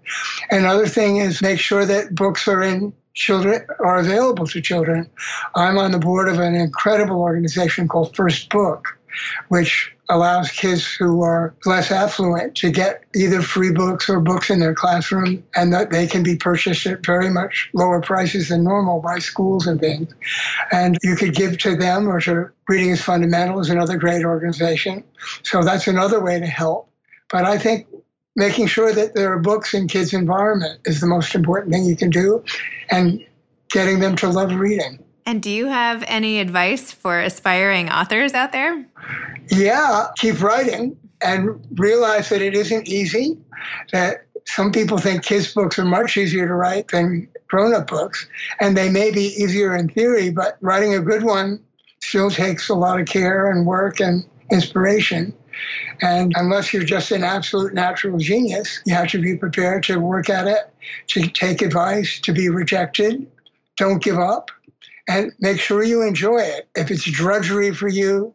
Another 0.50 0.86
thing 0.86 1.16
is 1.16 1.40
make 1.40 1.58
sure 1.60 1.86
that 1.86 2.14
books 2.14 2.46
are 2.46 2.62
in 2.62 2.92
children 3.14 3.66
are 3.80 3.98
available 3.98 4.46
to 4.46 4.60
children. 4.60 5.08
I'm 5.54 5.78
on 5.78 5.92
the 5.92 5.98
board 5.98 6.28
of 6.28 6.38
an 6.38 6.54
incredible 6.54 7.20
organization 7.20 7.88
called 7.88 8.14
First 8.14 8.50
Book, 8.50 8.98
which 9.48 9.94
allows 10.10 10.50
kids 10.50 10.86
who 10.86 11.22
are 11.22 11.54
less 11.64 11.90
affluent 11.90 12.54
to 12.56 12.70
get 12.70 13.04
either 13.14 13.40
free 13.40 13.72
books 13.72 14.08
or 14.08 14.20
books 14.20 14.50
in 14.50 14.58
their 14.58 14.74
classroom 14.74 15.42
and 15.54 15.72
that 15.72 15.90
they 15.90 16.06
can 16.06 16.22
be 16.22 16.36
purchased 16.36 16.86
at 16.86 17.04
very 17.04 17.30
much 17.30 17.70
lower 17.72 18.00
prices 18.00 18.48
than 18.48 18.64
normal 18.64 19.00
by 19.00 19.18
schools 19.18 19.66
and 19.66 19.80
things. 19.80 20.12
And 20.72 20.98
you 21.02 21.16
could 21.16 21.34
give 21.34 21.58
to 21.58 21.76
them 21.76 22.08
or 22.08 22.20
to 22.22 22.50
Reading 22.68 22.90
is 22.90 23.02
Fundamental 23.02 23.60
is 23.60 23.70
another 23.70 23.96
great 23.96 24.24
organization. 24.24 25.02
So 25.42 25.62
that's 25.62 25.86
another 25.86 26.22
way 26.22 26.38
to 26.38 26.46
help. 26.46 26.88
But 27.30 27.44
I 27.44 27.58
think 27.58 27.86
making 28.36 28.66
sure 28.66 28.92
that 28.92 29.14
there 29.14 29.32
are 29.32 29.38
books 29.38 29.74
in 29.74 29.88
kids' 29.88 30.12
environment 30.14 30.80
is 30.84 31.00
the 31.00 31.06
most 31.06 31.34
important 31.34 31.72
thing 31.72 31.84
you 31.84 31.96
can 31.96 32.10
do 32.10 32.44
and 32.90 33.24
getting 33.70 34.00
them 34.00 34.16
to 34.16 34.28
love 34.28 34.52
reading. 34.52 34.98
And 35.26 35.42
do 35.42 35.50
you 35.50 35.66
have 35.66 36.02
any 36.08 36.40
advice 36.40 36.90
for 36.90 37.20
aspiring 37.20 37.88
authors 37.88 38.34
out 38.34 38.52
there? 38.52 38.86
Yeah, 39.50 40.06
keep 40.16 40.40
writing 40.40 40.96
and 41.20 41.64
realize 41.78 42.28
that 42.30 42.40
it 42.40 42.54
isn't 42.54 42.88
easy, 42.88 43.36
that 43.92 44.24
some 44.46 44.72
people 44.72 44.98
think 44.98 45.24
kids' 45.24 45.52
books 45.52 45.78
are 45.78 45.84
much 45.84 46.16
easier 46.16 46.46
to 46.46 46.54
write 46.54 46.88
than 46.88 47.28
grown 47.48 47.74
up 47.74 47.88
books, 47.88 48.26
and 48.60 48.76
they 48.76 48.88
may 48.88 49.10
be 49.10 49.24
easier 49.24 49.76
in 49.76 49.88
theory, 49.88 50.30
but 50.30 50.56
writing 50.60 50.94
a 50.94 51.00
good 51.00 51.24
one 51.24 51.60
still 52.00 52.30
takes 52.30 52.68
a 52.68 52.74
lot 52.74 53.00
of 53.00 53.06
care 53.06 53.50
and 53.50 53.66
work 53.66 54.00
and 54.00 54.24
inspiration. 54.50 55.34
And 56.00 56.32
unless 56.36 56.72
you're 56.72 56.84
just 56.84 57.10
an 57.10 57.22
absolute 57.22 57.74
natural 57.74 58.18
genius, 58.18 58.80
you 58.86 58.94
have 58.94 59.08
to 59.08 59.20
be 59.20 59.36
prepared 59.36 59.82
to 59.84 59.98
work 59.98 60.30
at 60.30 60.46
it, 60.46 60.72
to 61.08 61.26
take 61.28 61.60
advice, 61.60 62.18
to 62.20 62.32
be 62.32 62.48
rejected. 62.48 63.26
Don't 63.76 64.02
give 64.02 64.18
up 64.18 64.50
and 65.08 65.32
make 65.40 65.60
sure 65.60 65.82
you 65.82 66.02
enjoy 66.02 66.38
it. 66.38 66.68
If 66.74 66.90
it's 66.90 67.04
drudgery 67.04 67.74
for 67.74 67.88
you, 67.88 68.34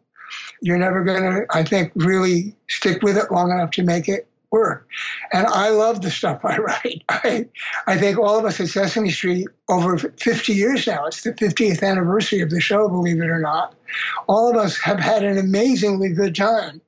you're 0.60 0.78
never 0.78 1.04
going 1.04 1.22
to, 1.22 1.46
I 1.50 1.62
think, 1.62 1.92
really 1.94 2.54
stick 2.68 3.02
with 3.02 3.16
it 3.16 3.30
long 3.30 3.50
enough 3.50 3.70
to 3.72 3.82
make 3.82 4.08
it 4.08 4.28
work. 4.50 4.88
And 5.32 5.46
I 5.46 5.68
love 5.68 6.02
the 6.02 6.10
stuff 6.10 6.44
I 6.44 6.58
write. 6.58 7.02
I, 7.08 7.46
I 7.86 7.98
think 7.98 8.18
all 8.18 8.38
of 8.38 8.44
us 8.44 8.60
at 8.60 8.68
Sesame 8.68 9.10
Street, 9.10 9.48
over 9.68 9.98
50 9.98 10.52
years 10.52 10.86
now, 10.86 11.06
it's 11.06 11.22
the 11.22 11.32
50th 11.32 11.82
anniversary 11.82 12.40
of 12.40 12.50
the 12.50 12.60
show, 12.60 12.88
believe 12.88 13.20
it 13.20 13.28
or 13.28 13.40
not, 13.40 13.74
all 14.28 14.50
of 14.50 14.56
us 14.56 14.78
have 14.78 15.00
had 15.00 15.24
an 15.24 15.38
amazingly 15.38 16.10
good 16.10 16.34
time 16.34 16.80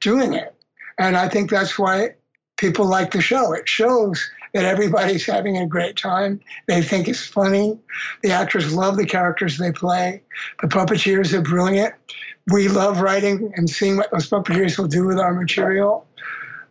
doing 0.00 0.34
it. 0.34 0.54
And 0.98 1.16
I 1.16 1.28
think 1.28 1.50
that's 1.50 1.78
why 1.78 2.14
people 2.56 2.86
like 2.86 3.10
the 3.10 3.20
show. 3.20 3.52
It 3.52 3.68
shows 3.68 4.30
that 4.52 4.64
everybody's 4.64 5.26
having 5.26 5.56
a 5.56 5.66
great 5.66 5.96
time. 5.96 6.40
They 6.68 6.82
think 6.82 7.08
it's 7.08 7.26
funny. 7.26 7.78
The 8.22 8.30
actors 8.30 8.72
love 8.72 8.96
the 8.96 9.06
characters 9.06 9.58
they 9.58 9.72
play. 9.72 10.22
The 10.60 10.68
puppeteers 10.68 11.32
are 11.32 11.42
brilliant. 11.42 11.94
We 12.52 12.68
love 12.68 13.00
writing 13.00 13.52
and 13.56 13.68
seeing 13.68 13.96
what 13.96 14.10
those 14.10 14.28
puppeteers 14.28 14.78
will 14.78 14.88
do 14.88 15.06
with 15.06 15.18
our 15.18 15.32
material 15.32 16.06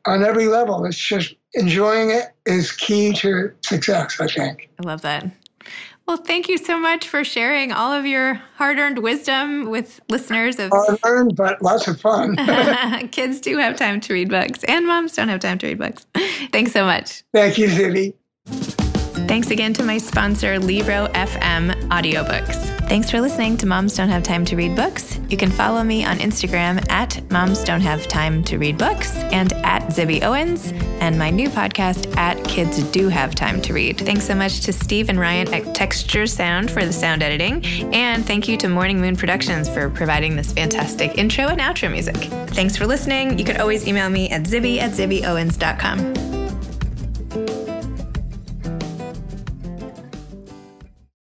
on 0.06 0.24
every 0.24 0.48
level. 0.48 0.86
It's 0.86 0.98
just 0.98 1.36
enjoying 1.54 2.12
it 2.12 2.26
is 2.46 2.72
key 2.72 3.14
to 3.14 3.52
success, 3.62 4.20
I 4.20 4.28
think. 4.28 4.70
I 4.84 4.88
love 4.88 5.02
that. 5.02 5.26
Well, 6.08 6.18
thank 6.18 6.50
you 6.50 6.58
so 6.58 6.78
much 6.78 7.08
for 7.08 7.24
sharing 7.24 7.72
all 7.72 7.94
of 7.94 8.06
your 8.06 8.34
hard 8.56 8.78
earned 8.78 9.00
wisdom 9.00 9.70
with 9.70 10.02
listeners 10.10 10.60
of 10.60 10.70
hard 10.72 11.00
earned, 11.06 11.36
but 11.38 11.62
lots 11.62 11.88
of 11.88 12.00
fun. 12.00 12.36
Kids 13.12 13.40
do 13.40 13.58
have 13.58 13.78
time 13.78 14.02
to 14.02 14.14
read 14.14 14.30
books, 14.30 14.66
and 14.66 14.86
moms 14.86 15.16
don't 15.16 15.30
have 15.30 15.40
time 15.40 15.58
to 15.60 15.68
read 15.68 15.80
books. 15.80 16.06
Thanks 16.52 16.74
so 16.74 16.84
much. 16.84 17.24
Thank 17.34 17.58
you, 17.58 17.68
Zibby. 17.68 18.14
Thanks 19.28 19.50
again 19.50 19.74
to 19.76 19.84
my 19.84 19.98
sponsor, 19.98 20.60
Libro 20.60 21.08
FM 21.08 21.72
Audiobooks. 21.88 22.83
Thanks 22.88 23.10
for 23.10 23.22
listening 23.22 23.58
to 23.58 23.66
Moms 23.66 23.96
Don't 23.96 24.10
Have 24.10 24.22
Time 24.22 24.46
to 24.46 24.56
Read 24.56 24.76
Books. 24.76 25.20
You 25.28 25.36
can 25.36 25.50
follow 25.50 25.84
me 25.84 26.06
on 26.06 26.20
Instagram 26.20 26.88
at 26.92 27.20
Moms 27.32 27.64
Don't 27.64 27.82
Have 27.82 28.08
Time 28.08 28.44
to 28.44 28.60
Read 28.60 28.78
Books 28.78 29.16
and 29.16 29.52
at 29.54 29.84
Zibby 29.88 30.22
Owens, 30.22 30.72
and 31.00 31.18
my 31.18 31.32
new 31.32 31.50
podcast 31.50 32.16
at 32.18 32.44
Kids 32.46 32.84
Do 32.92 33.10
Have 33.10 33.34
Time 33.34 33.62
to 33.64 33.74
Read. 33.74 33.98
Thanks 34.00 34.26
so 34.26 34.36
much 34.36 34.62
to 34.62 34.74
Steve 34.74 35.10
and 35.10 35.20
Ryan 35.20 35.52
at 35.54 35.74
Texture 35.74 36.28
Sound 36.28 36.70
for 36.70 36.86
the 36.86 36.94
sound 36.94 37.24
editing, 37.24 37.66
and 37.94 38.24
thank 38.26 38.48
you 38.48 38.58
to 38.58 38.68
Morning 38.68 39.02
Moon 39.02 39.16
Productions 39.16 39.68
for 39.68 39.90
providing 39.90 40.36
this 40.36 40.54
fantastic 40.54 41.18
intro 41.18 41.48
and 41.48 41.60
outro 41.60 41.92
music. 41.92 42.16
Thanks 42.50 42.78
for 42.78 42.86
listening. 42.86 43.40
You 43.40 43.46
can 43.46 43.60
always 43.60 43.88
email 43.88 44.10
me 44.10 44.30
at 44.30 44.44
zibby 44.44 44.78
at 44.78 44.92
zibbyowens.com. 44.92 46.33